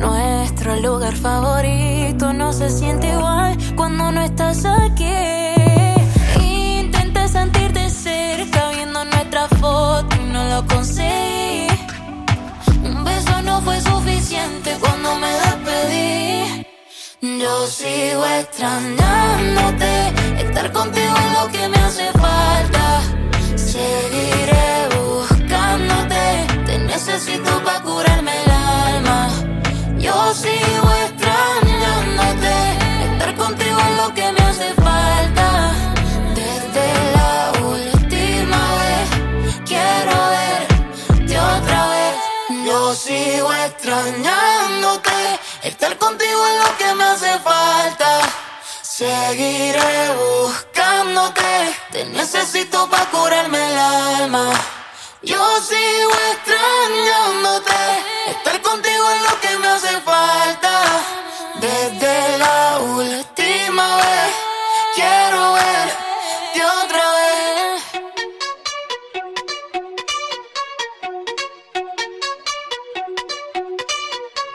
[0.00, 5.57] Nuestro lugar favorito no se siente igual cuando no estás aquí.
[10.58, 11.68] lo conseguí.
[12.84, 16.66] Un beso no fue suficiente cuando me despedí.
[17.20, 19.90] Yo sigo extrañándote,
[20.44, 22.84] estar contigo es lo que me hace falta.
[23.56, 26.22] Seguiré buscándote,
[26.66, 29.28] te necesito para curarme el alma.
[29.98, 31.17] Yo sigo extrañándote.
[43.68, 45.40] extrañándote.
[45.62, 48.20] Estar contigo es lo que me hace falta.
[48.82, 51.76] Seguiré buscándote.
[51.92, 54.50] Te necesito para curarme el alma.
[55.22, 57.80] Yo sigo extrañándote.
[58.28, 60.74] Estar contigo es lo que me hace falta.
[61.60, 64.32] Desde la última vez
[64.94, 66.07] quiero ver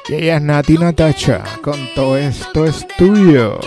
[0.09, 3.57] Y ella es Nati Natacha con todo esto es tuyo.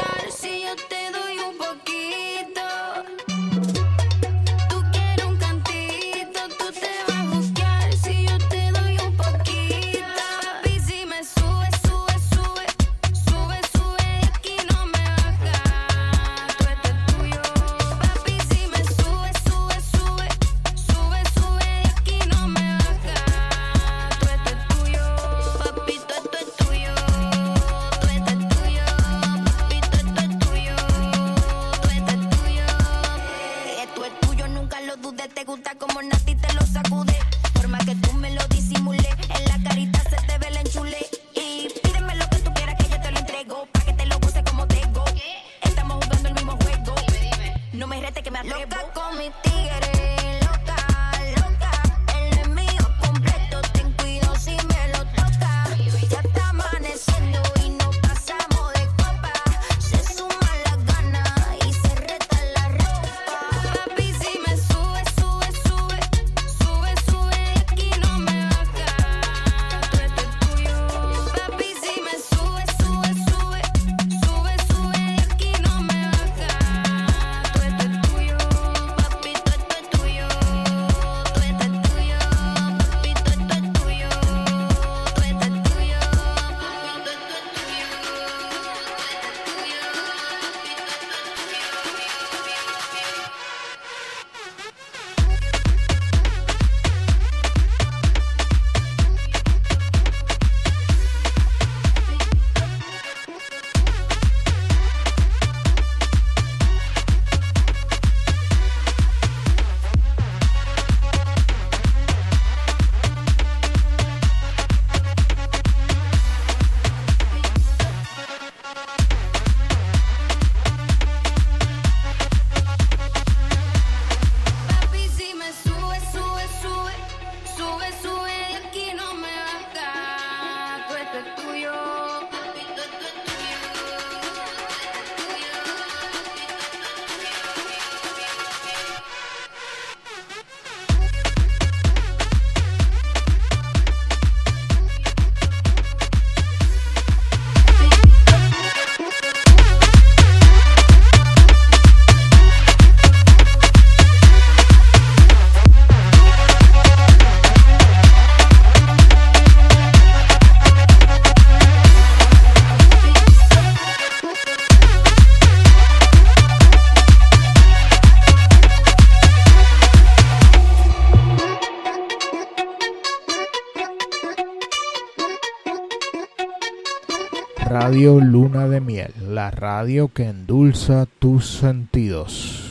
[179.57, 182.66] radio que endulza tus sentidos.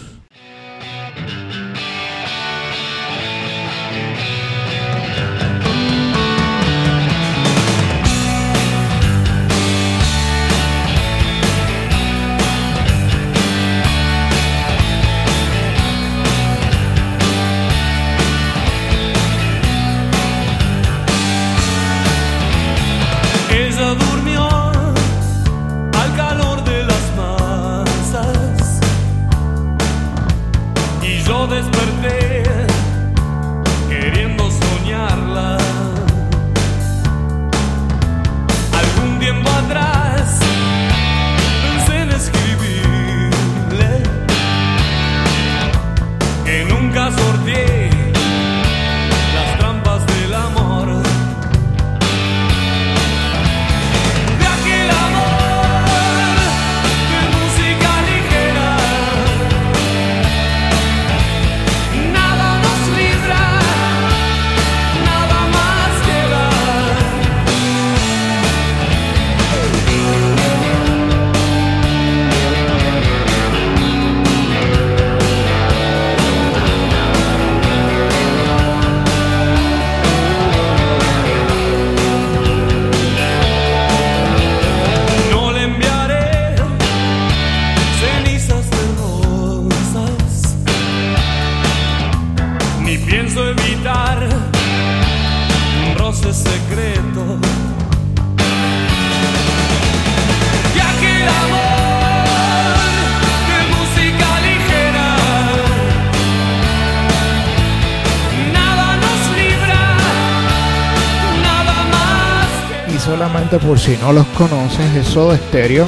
[114.05, 115.87] no los conoces, es Soda estéreo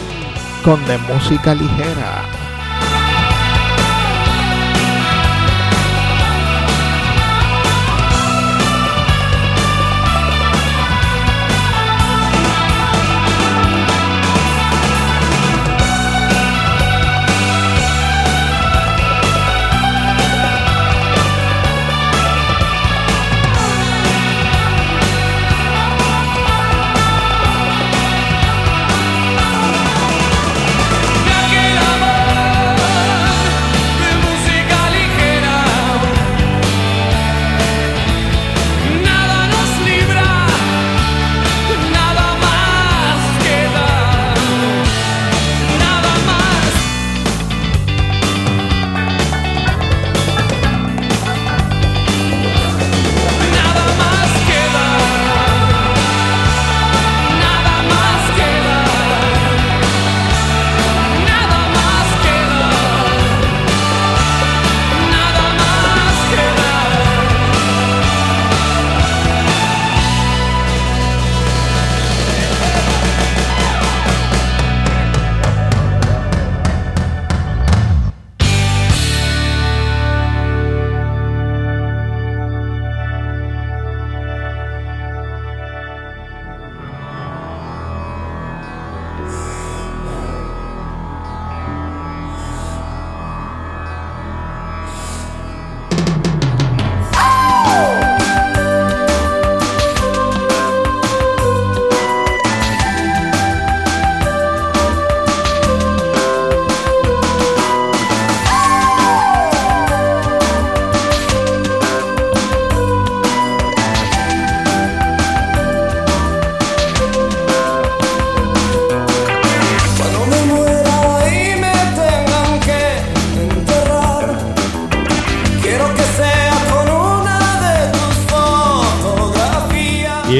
[0.64, 2.37] con de música ligera.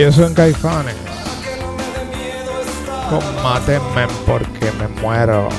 [0.08, 0.96] eso en Caifanes.
[3.10, 5.50] Combatenme porque me muero.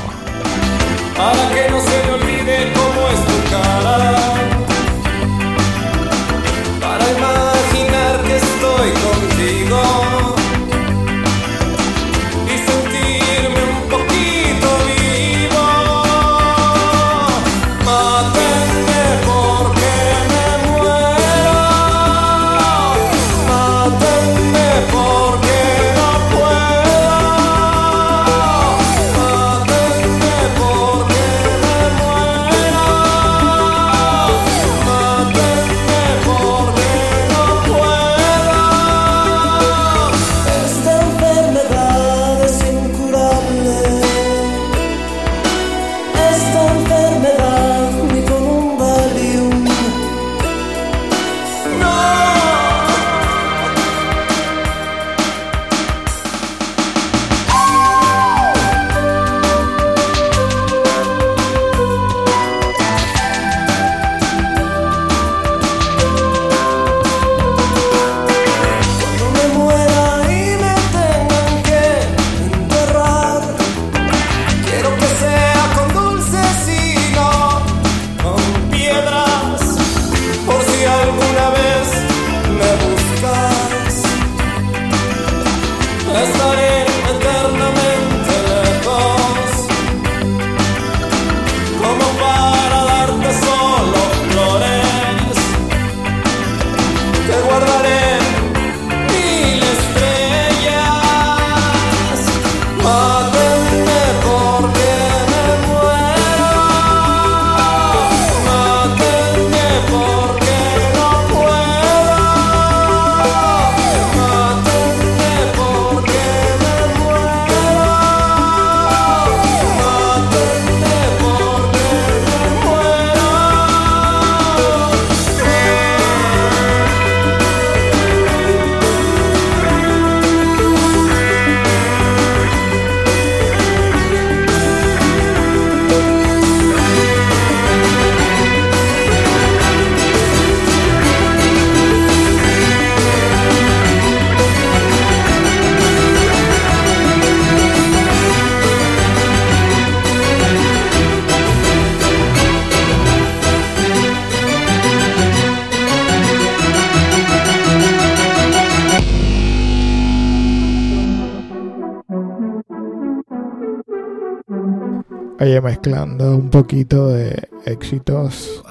[165.79, 168.63] Mezclando un poquito de éxitos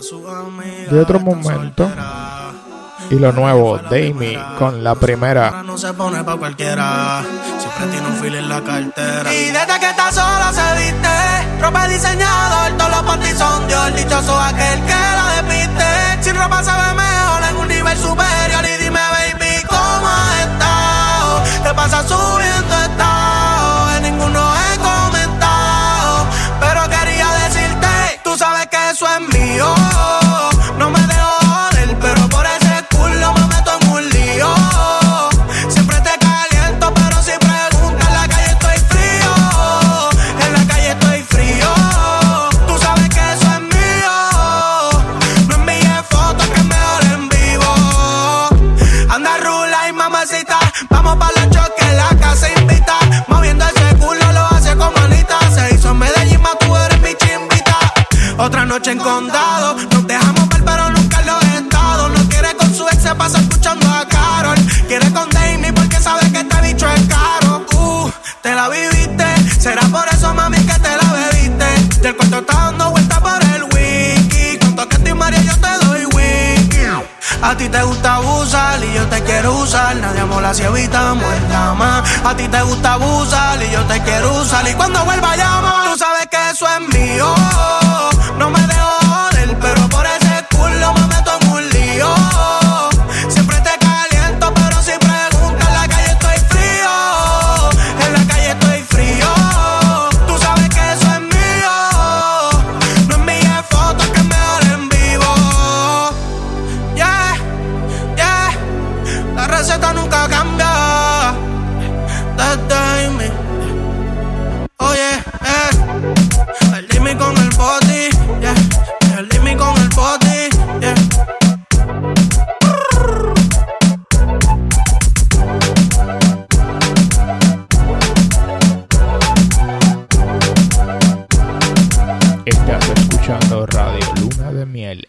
[0.92, 1.90] de otro momento
[3.10, 5.64] y lo nuevo, Damie con la primera.
[5.64, 7.24] No se pone pa' cualquiera.
[7.58, 9.34] Siempre tiene un fil en la cartera.
[9.34, 14.38] Y desde que está sola se viste Ropa diseñador, todos los panties son Dios Dichoso
[14.38, 19.00] aquel que la despiste Sin ropa se ve mejor en un nivel superior Y dime
[19.00, 21.64] baby, ¿cómo has estado?
[21.64, 24.77] Te pasa subiendo estado En ninguno he
[80.54, 82.02] Si evitamos el cama.
[82.24, 84.66] A ti te gusta abusar y yo te quiero usar.
[84.68, 87.36] Y cuando vuelva llamo, tú sabes que eso es mío.
[88.38, 88.67] No me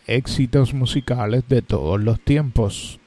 [0.08, 2.98] éxitos musicales de todos los tiempos.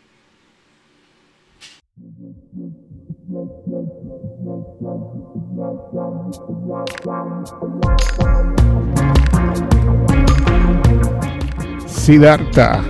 [11.88, 12.84] Siddhartha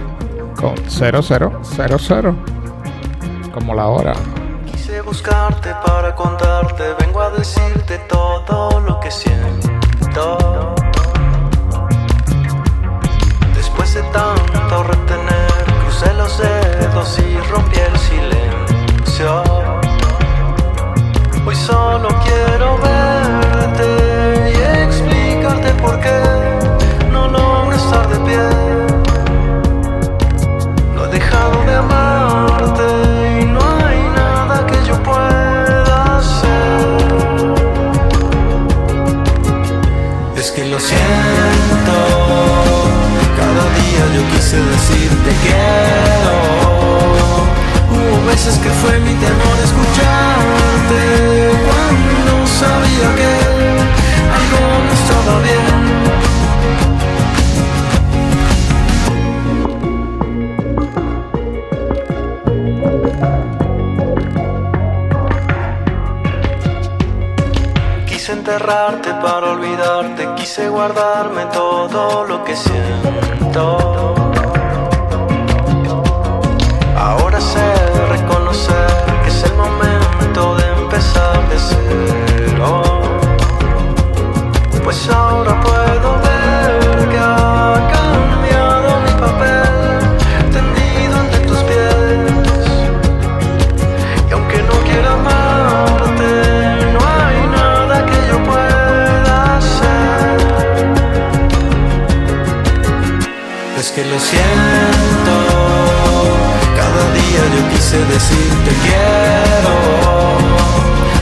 [0.55, 2.35] con 0000
[3.53, 4.13] como la hora.
[4.71, 10.80] Quise buscarte para contarte, vengo a decirte todo lo que siento.
[13.93, 19.43] De tanto retener, crucé los dedos y rompí el silencio.
[21.45, 23.87] Hoy solo quiero verte
[24.49, 24.55] y
[24.85, 26.21] explicarte por qué
[27.11, 28.39] no logro estar de pie.
[30.95, 36.47] No he dejado de amarte y no hay nada que yo pueda hacer.
[40.37, 41.80] Es que lo siento,
[44.09, 46.35] yo quise decirte quiero.
[47.91, 51.01] Hubo veces que fue mi temor escucharte
[51.65, 53.31] cuando sabía que
[54.37, 55.80] algo no estaba bien.
[68.31, 74.15] Quise enterrarte para olvidarte, quise guardarme todo lo que siento.
[76.97, 77.73] Ahora sé
[78.07, 78.87] reconocer
[79.23, 82.81] que es el momento de empezar de cero.
[84.81, 85.50] Pues ahora
[107.91, 109.73] quise decirte quiero.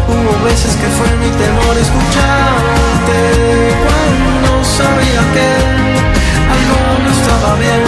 [0.07, 3.21] Hubo veces que fue mi temor escucharte
[3.85, 5.47] cuando sabía que
[6.55, 7.83] algo no estaba bien.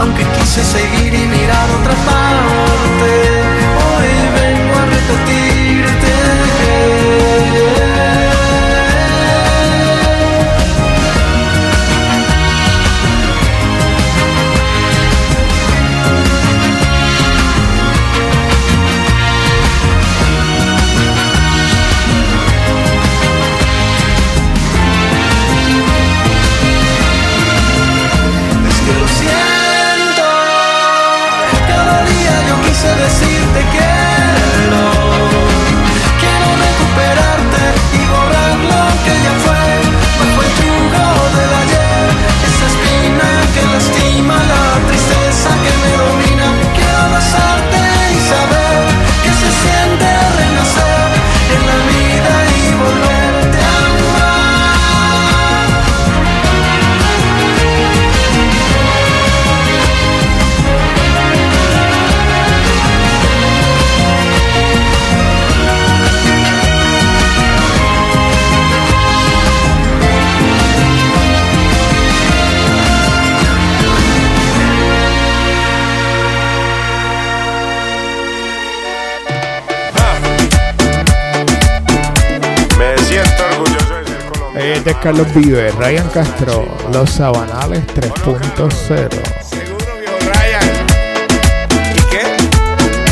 [0.00, 3.10] Aunque quise seguir y mirar otra parte,
[3.86, 5.53] hoy vengo a repetirte
[84.84, 89.08] Este es Carlos Vives, Ryan Castro, Los Sabanales 3.0.
[91.94, 92.36] ¿Y qué?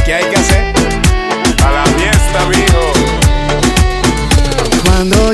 [0.05, 0.75] ¿Qué hay que hacer?
[1.65, 2.93] A la fiesta, amigo.
[4.85, 5.32] Cuando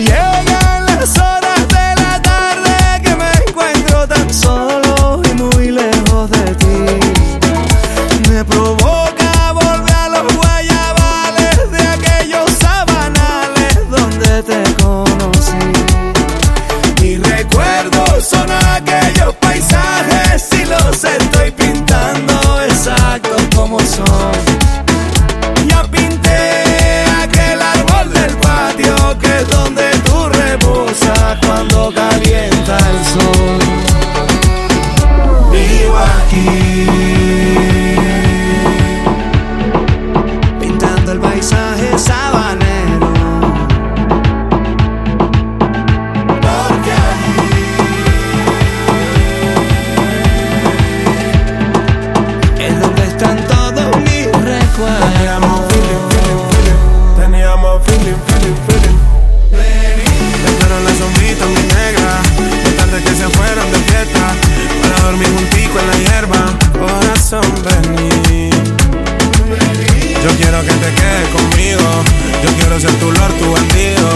[70.28, 72.04] Yo quiero que te quedes conmigo.
[72.44, 74.08] Yo quiero ser tu lord, tu bandido.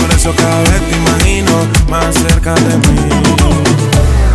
[0.00, 1.52] Por eso cada vez te imagino
[1.88, 3.10] más cerca de mí.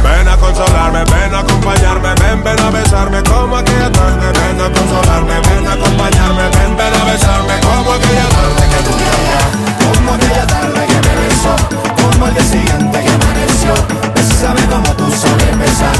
[0.03, 4.27] Ven a consolarme, ven a acompañarme, ven, ven a besarme como aquella tarde.
[4.39, 8.95] Ven a consolarme, ven a acompañarme, ven, ven a besarme como aquella tarde que tú
[9.59, 9.64] me.
[10.05, 11.55] Como aquella tarde que me besó,
[11.95, 13.73] como el día siguiente que amaneció.
[14.13, 15.95] Bésame como tú sabes besar,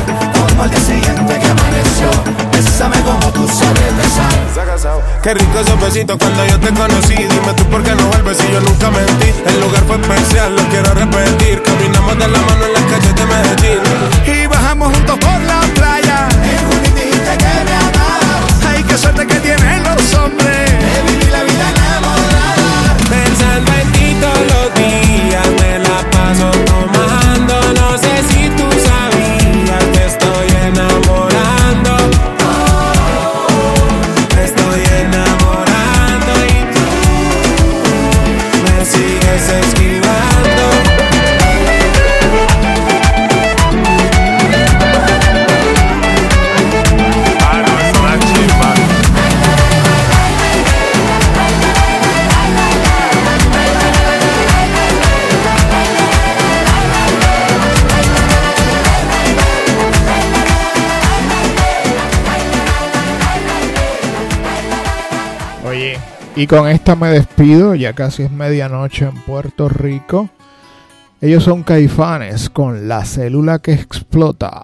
[0.48, 2.09] como el día siguiente que amaneció.
[2.51, 4.93] Bésame como tú sabes besar.
[5.24, 7.16] Qué rico esos besitos cuando yo te conocí.
[7.16, 9.34] Dime tú por qué no vuelves si yo nunca mentí.
[9.43, 11.64] El lugar fue especial, lo quiero repetir.
[11.64, 13.80] Caminamos de la mano en las calles de Medellín.
[14.27, 16.27] Y bajamos juntos por la playa.
[16.43, 18.53] En junio dijiste que me amabas.
[18.69, 20.69] Ay, qué suerte que tienen los hombres.
[20.69, 22.24] De vivir la vida enamorada.
[24.16, 25.34] Pensando en ti todos los días,
[66.35, 70.30] y con esta me despido, ya casi es medianoche en Puerto Rico.
[71.22, 74.64] Ellos son caifanes con la célula que explota.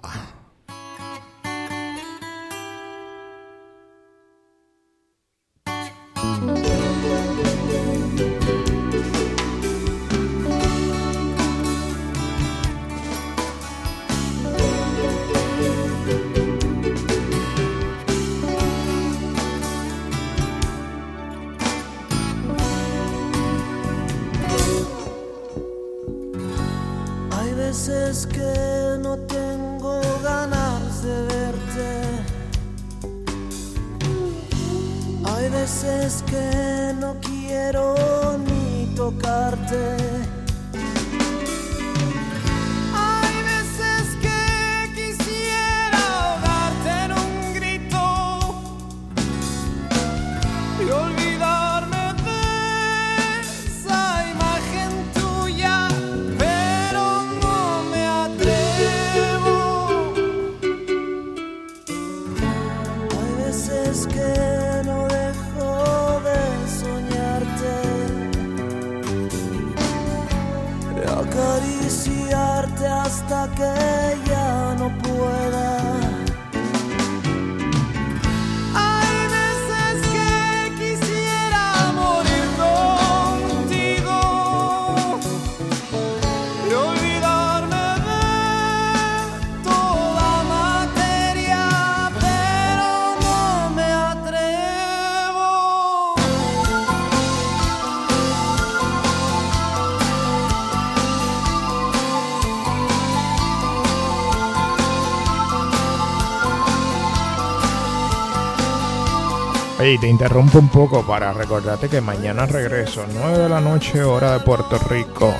[109.92, 114.02] Oye, y te interrumpo un poco para recordarte que mañana regreso, 9 de la noche,
[114.02, 115.34] hora de Puerto Rico.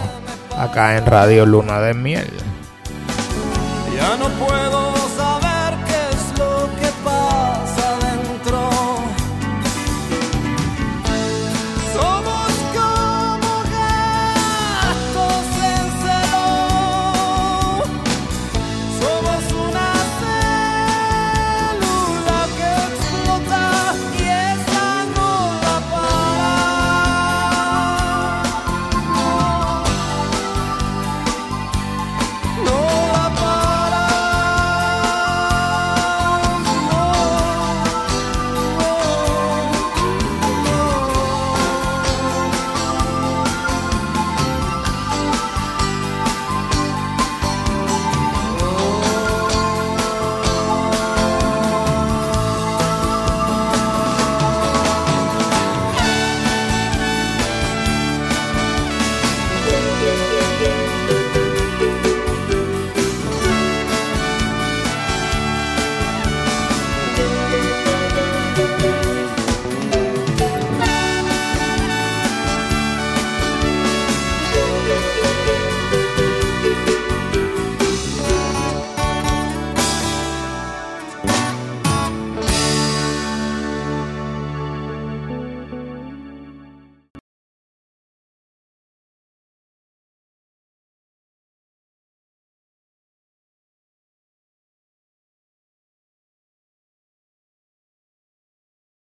[0.58, 2.30] acá en Radio Luna de Miel.
[3.96, 4.61] Ya no puedo